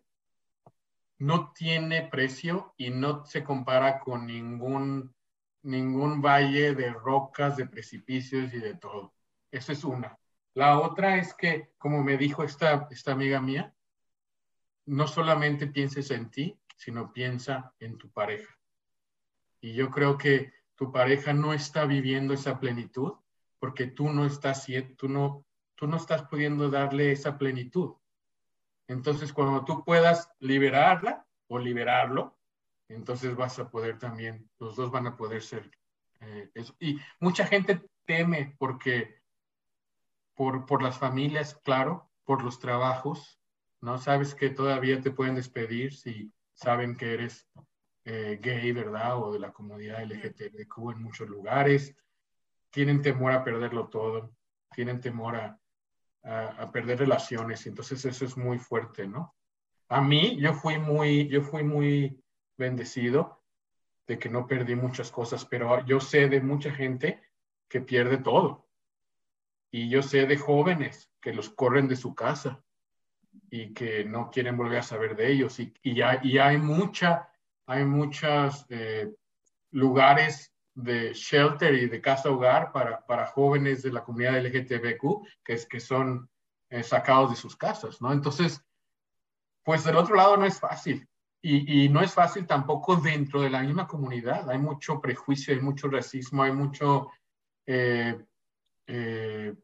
no 1.19 1.51
tiene 1.53 2.07
precio 2.07 2.73
y 2.77 2.89
no 2.89 3.25
se 3.25 3.43
compara 3.43 3.99
con 3.99 4.25
ningún 4.25 5.13
ningún 5.61 6.21
valle 6.21 6.73
de 6.73 6.91
rocas, 6.91 7.57
de 7.57 7.67
precipicios 7.67 8.53
y 8.53 8.59
de 8.59 8.75
todo. 8.75 9.13
Esa 9.51 9.73
es 9.73 9.83
una. 9.83 10.17
La 10.53 10.79
otra 10.79 11.17
es 11.17 11.33
que, 11.33 11.71
como 11.77 12.03
me 12.03 12.17
dijo 12.17 12.43
esta, 12.43 12.87
esta 12.91 13.11
amiga 13.11 13.41
mía, 13.41 13.73
no 14.85 15.07
solamente 15.07 15.67
pienses 15.67 16.11
en 16.11 16.29
ti, 16.31 16.57
sino 16.75 17.13
piensa 17.13 17.73
en 17.79 17.97
tu 17.97 18.09
pareja. 18.09 18.57
Y 19.61 19.73
yo 19.73 19.91
creo 19.91 20.17
que 20.17 20.53
tu 20.75 20.91
pareja 20.91 21.33
no 21.33 21.53
está 21.53 21.85
viviendo 21.85 22.33
esa 22.33 22.59
plenitud 22.59 23.13
porque 23.59 23.87
tú 23.87 24.09
no 24.09 24.25
estás, 24.25 24.65
tú 24.97 25.09
no, 25.09 25.45
tú 25.75 25.87
no 25.87 25.97
estás 25.97 26.23
pudiendo 26.23 26.69
darle 26.69 27.11
esa 27.11 27.37
plenitud. 27.37 27.95
Entonces, 28.89 29.31
cuando 29.31 29.63
tú 29.65 29.85
puedas 29.85 30.31
liberarla 30.39 31.23
o 31.47 31.59
liberarlo, 31.59 32.39
entonces 32.87 33.35
vas 33.35 33.59
a 33.59 33.69
poder 33.69 33.99
también, 33.99 34.49
los 34.57 34.75
dos 34.75 34.89
van 34.89 35.05
a 35.05 35.15
poder 35.15 35.43
ser 35.43 35.69
eh, 36.21 36.49
eso. 36.55 36.75
Y 36.79 36.99
mucha 37.19 37.45
gente 37.45 37.83
teme 38.05 38.55
porque, 38.57 39.21
por, 40.33 40.65
por 40.65 40.81
las 40.81 40.97
familias, 40.97 41.55
claro, 41.63 42.09
por 42.23 42.43
los 42.43 42.57
trabajos, 42.57 43.39
¿no? 43.79 43.99
Sabes 43.99 44.33
que 44.33 44.49
todavía 44.49 44.99
te 44.99 45.11
pueden 45.11 45.35
despedir 45.35 45.93
si 45.93 46.33
saben 46.53 46.97
que 46.97 47.13
eres 47.13 47.47
eh, 48.05 48.39
gay, 48.41 48.71
¿verdad? 48.71 49.21
O 49.21 49.31
de 49.31 49.37
la 49.37 49.53
comunidad 49.53 50.01
LGTBQ 50.01 50.93
en 50.93 51.03
muchos 51.03 51.29
lugares. 51.29 51.95
Tienen 52.71 53.03
temor 53.03 53.33
a 53.33 53.43
perderlo 53.43 53.87
todo, 53.87 54.35
tienen 54.71 54.99
temor 54.99 55.35
a, 55.35 55.59
a, 56.23 56.71
perder 56.71 56.99
relaciones, 56.99 57.65
entonces 57.65 58.03
eso 58.05 58.25
es 58.25 58.37
muy 58.37 58.59
fuerte, 58.59 59.07
¿no? 59.07 59.35
A 59.87 60.01
mí, 60.01 60.37
yo 60.39 60.53
fui 60.53 60.77
muy, 60.77 61.27
yo 61.27 61.41
fui 61.41 61.63
muy 61.63 62.21
bendecido 62.57 63.43
de 64.05 64.19
que 64.19 64.29
no 64.29 64.45
perdí 64.45 64.75
muchas 64.75 65.11
cosas, 65.11 65.45
pero 65.45 65.83
yo 65.85 65.99
sé 65.99 66.27
de 66.27 66.41
mucha 66.41 66.71
gente 66.71 67.21
que 67.67 67.81
pierde 67.81 68.17
todo. 68.17 68.67
Y 69.71 69.89
yo 69.89 70.01
sé 70.01 70.25
de 70.25 70.37
jóvenes 70.37 71.11
que 71.21 71.33
los 71.33 71.49
corren 71.49 71.87
de 71.87 71.95
su 71.95 72.13
casa 72.15 72.63
y 73.49 73.73
que 73.73 74.03
no 74.03 74.29
quieren 74.29 74.57
volver 74.57 74.79
a 74.79 74.83
saber 74.83 75.15
de 75.15 75.31
ellos. 75.31 75.59
Y, 75.59 75.73
y, 75.83 75.95
ya, 75.95 76.19
y 76.23 76.37
hay 76.37 76.57
mucha, 76.57 77.29
hay 77.65 77.85
muchos 77.85 78.65
eh, 78.69 79.11
lugares 79.71 80.53
de 80.83 81.13
shelter 81.13 81.73
y 81.73 81.89
de 81.89 82.01
casa 82.01 82.29
hogar 82.29 82.71
para, 82.71 83.05
para 83.05 83.27
jóvenes 83.27 83.83
de 83.83 83.91
la 83.91 84.03
comunidad 84.03 84.39
LGTBQ 84.39 85.27
que, 85.43 85.53
es, 85.53 85.65
que 85.65 85.79
son 85.79 86.29
eh, 86.69 86.83
sacados 86.83 87.31
de 87.31 87.35
sus 87.35 87.55
casas, 87.55 88.01
¿no? 88.01 88.11
Entonces, 88.13 88.63
pues 89.63 89.83
del 89.83 89.97
otro 89.97 90.15
lado 90.15 90.37
no 90.37 90.45
es 90.45 90.59
fácil. 90.59 91.07
Y, 91.41 91.83
y, 91.83 91.89
no 91.89 92.01
es 92.01 92.13
fácil 92.13 92.45
tampoco 92.45 92.97
dentro 92.97 93.41
de 93.41 93.49
la 93.49 93.61
misma 93.61 93.87
comunidad. 93.87 94.49
Hay 94.49 94.57
mucho 94.57 94.99
prejuicio, 94.99 95.53
hay 95.53 95.61
mucho 95.61 95.87
racismo, 95.87 96.43
hay 96.43 96.51
mucho 96.51 97.09
eh, 97.65 98.19
eh, 98.87 99.55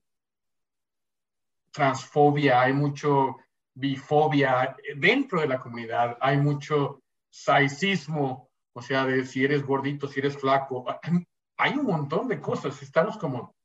transfobia, 1.71 2.61
hay 2.61 2.71
mucho 2.71 3.37
bifobia 3.73 4.75
dentro 4.95 5.41
de 5.41 5.47
la 5.47 5.59
comunidad. 5.59 6.17
Hay 6.21 6.37
mucho 6.37 7.01
saicismo, 7.29 8.44
o 8.77 8.81
sea, 8.81 9.05
de 9.05 9.25
si 9.25 9.43
eres 9.43 9.65
gordito, 9.65 10.07
si 10.07 10.19
eres 10.19 10.37
flaco. 10.37 10.85
Hay 11.57 11.73
un 11.77 11.85
montón 11.85 12.27
de 12.27 12.41
cosas. 12.41 12.81
Estamos 12.81 13.17
como, 13.17 13.55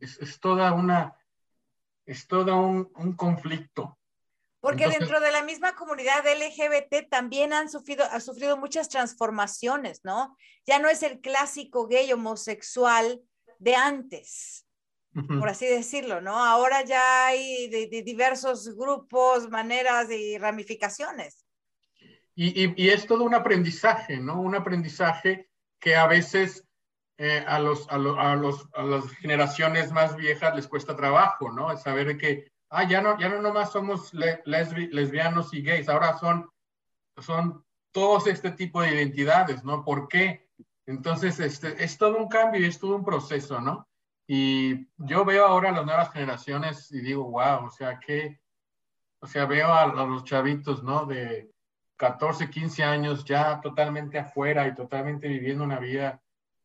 es, 0.00 0.18
es 0.18 0.38
toda 0.38 0.72
una, 0.72 1.16
es 2.04 2.26
todo 2.26 2.54
un, 2.60 2.92
un 2.96 3.14
conflicto. 3.14 3.98
Porque 4.60 4.84
Entonces, 4.84 5.00
dentro 5.00 5.20
de 5.20 5.32
la 5.32 5.42
misma 5.42 5.74
comunidad 5.74 6.24
LGBT 6.26 7.08
también 7.08 7.54
han 7.54 7.70
sufrido, 7.70 8.04
ha 8.04 8.20
sufrido 8.20 8.58
muchas 8.58 8.90
transformaciones, 8.90 10.00
¿no? 10.04 10.36
Ya 10.66 10.78
no 10.78 10.88
es 10.88 11.02
el 11.02 11.20
clásico 11.20 11.86
gay 11.86 12.12
homosexual 12.12 13.22
de 13.58 13.76
antes, 13.76 14.66
uh 15.14 15.20
-huh. 15.20 15.38
por 15.38 15.48
así 15.48 15.66
decirlo, 15.66 16.20
¿no? 16.20 16.42
Ahora 16.44 16.82
ya 16.82 17.26
hay 17.26 17.68
de, 17.68 17.88
de 17.88 18.02
diversos 18.02 18.74
grupos, 18.74 19.48
maneras 19.48 20.10
y 20.10 20.36
ramificaciones. 20.36 21.43
Y, 22.36 22.88
es 22.88 23.06
todo 23.06 23.24
un 23.24 23.34
aprendizaje, 23.34 24.16
¿no? 24.18 24.40
Un 24.40 24.54
aprendizaje 24.54 25.48
que 25.78 25.94
a 25.94 26.06
veces 26.06 26.66
eh, 27.16 27.44
a, 27.46 27.60
los, 27.60 27.88
a, 27.90 27.98
los, 27.98 28.68
a, 28.74 28.82
las 28.82 29.08
generaciones 29.12 29.92
más 29.92 30.16
viejas 30.16 30.54
les 30.56 30.66
cuesta 30.66 30.96
trabajo, 30.96 31.52
¿no? 31.52 31.76
saber 31.76 32.18
que, 32.18 32.50
ah, 32.70 32.82
ya 32.88 33.00
no, 33.00 33.16
ya 33.20 33.28
no 33.28 33.40
nomás 33.40 33.70
somos 33.70 34.12
lesbianos 34.12 35.54
y 35.54 35.62
gays, 35.62 35.88
ahora 35.88 36.18
son, 36.18 36.50
son 37.18 37.64
todos 37.92 38.26
este 38.26 38.50
tipo 38.50 38.82
de 38.82 38.94
identidades, 38.94 39.62
¿no? 39.62 39.84
¿Por 39.84 40.08
qué? 40.08 40.48
Entonces, 40.86 41.38
este, 41.38 41.82
es 41.84 41.96
todo 41.96 42.18
un 42.18 42.28
cambio 42.28 42.60
y 42.60 42.64
es 42.64 42.80
todo 42.80 42.96
un 42.96 43.04
proceso, 43.04 43.60
¿no? 43.60 43.88
Y 44.26 44.88
yo 44.96 45.24
veo 45.24 45.46
ahora 45.46 45.70
las 45.70 45.86
nuevas 45.86 46.12
generaciones 46.12 46.90
y 46.90 47.00
digo, 47.00 47.30
wow, 47.30 47.66
o 47.66 47.70
sea, 47.70 48.00
que, 48.00 48.40
o 49.20 49.26
sea, 49.28 49.46
veo 49.46 49.68
a, 49.68 49.82
a 49.82 50.06
los 50.06 50.24
chavitos, 50.24 50.82
¿no? 50.82 51.06
De 51.06 51.53
14, 51.96 52.50
15 52.50 52.82
años 52.82 53.24
ya 53.24 53.60
totalmente 53.60 54.18
afuera 54.18 54.66
y 54.66 54.74
totalmente 54.74 55.28
viviendo 55.28 55.64
una 55.64 55.78
vida 55.78 56.20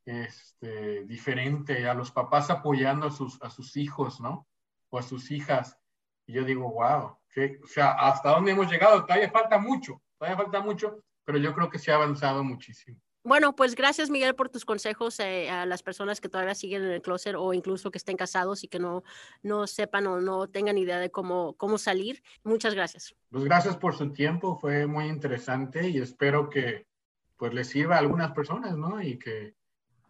este, 0.06 1.06
diferente, 1.06 1.88
a 1.88 1.94
los 1.94 2.12
papás 2.12 2.50
apoyando 2.50 3.08
a 3.08 3.12
sus, 3.12 3.42
a 3.42 3.50
sus 3.50 3.78
hijos, 3.78 4.20
¿no? 4.20 4.48
O 4.90 4.98
a 4.98 5.04
sus 5.04 5.30
hijas. 5.32 5.78
Y 6.26 6.34
yo 6.34 6.44
digo, 6.44 6.72
wow, 6.72 7.18
o 7.64 7.68
sea, 7.68 7.92
¿hasta 7.92 8.30
dónde 8.32 8.52
hemos 8.52 8.72
llegado? 8.72 9.06
Todavía 9.06 9.30
falta 9.30 9.60
mucho, 9.60 10.02
todavía 10.18 10.38
falta 10.38 10.62
mucho, 10.62 11.04
pero 11.24 11.38
yo 11.38 11.54
creo 11.54 11.70
que 11.70 11.80
se 11.80 11.92
ha 11.92 11.96
avanzado 11.96 12.44
muchísimo. 12.44 13.00
Bueno, 13.24 13.54
pues 13.56 13.76
gracias 13.76 14.10
Miguel 14.10 14.34
por 14.34 14.50
tus 14.50 14.64
consejos 14.64 15.20
eh, 15.20 15.50
a 15.50 15.66
las 15.66 15.84
personas 15.84 16.22
que 16.22 16.30
todavía 16.30 16.56
siguen 16.56 16.84
en 16.84 16.92
el 16.92 17.02
closet 17.02 17.36
o 17.38 17.54
incluso 17.54 17.92
que 17.92 17.98
estén 17.98 18.16
casados 18.16 18.64
y 18.64 18.70
que 18.70 18.80
no, 18.80 19.04
no 19.44 19.68
sepan 19.68 20.08
o 20.08 20.22
no 20.22 20.48
tengan 20.48 20.78
idea 20.78 21.00
de 21.00 21.12
cómo, 21.12 21.54
cómo 21.58 21.78
salir. 21.78 22.24
Muchas 22.44 22.74
gracias. 22.74 23.14
Pues 23.30 23.44
gracias 23.44 23.76
por 23.76 23.96
su 23.96 24.12
tiempo, 24.14 24.58
fue 24.58 24.88
muy 24.88 25.08
interesante 25.08 25.90
y 25.90 25.98
espero 25.98 26.50
que 26.50 26.88
pues 27.36 27.54
les 27.54 27.68
sirva 27.68 27.96
a 27.96 28.00
algunas 28.00 28.32
personas, 28.32 28.78
¿no? 28.78 29.02
Y 29.02 29.18
que, 29.18 29.56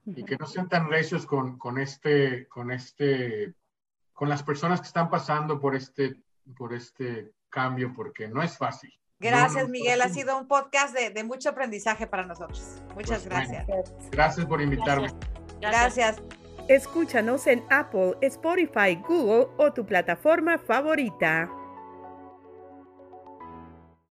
y 0.05 0.23
que 0.23 0.35
no 0.37 0.45
sean 0.45 0.67
tan 0.67 0.89
recios 0.89 1.25
con, 1.25 1.57
con, 1.57 1.79
este, 1.79 2.47
con 2.47 2.71
este, 2.71 3.53
con 4.13 4.29
las 4.29 4.43
personas 4.43 4.81
que 4.81 4.87
están 4.87 5.09
pasando 5.09 5.59
por 5.59 5.75
este, 5.75 6.21
por 6.57 6.73
este 6.73 7.31
cambio, 7.49 7.93
porque 7.95 8.27
no 8.27 8.41
es 8.41 8.57
fácil. 8.57 8.98
Gracias, 9.19 9.67
Miguel. 9.67 10.01
Ha 10.01 10.09
sido 10.09 10.37
un 10.37 10.47
podcast 10.47 10.95
de, 10.95 11.23
mucho 11.23 11.49
aprendizaje 11.49 12.07
para 12.07 12.25
nosotros. 12.25 12.81
Muchas 12.95 13.19
pues 13.19 13.25
gracias. 13.25 13.67
gracias 14.11 14.45
por 14.45 14.61
invitarme. 14.61 15.09
gracias. 15.59 16.21
Escúchanos 16.69 17.47
en 17.47 17.63
Apple, 17.69 18.15
Spotify, 18.21 18.95
Google 19.07 19.47
o 19.57 19.73
tu 19.73 19.85
plataforma 19.85 20.57
favorita. 20.57 21.49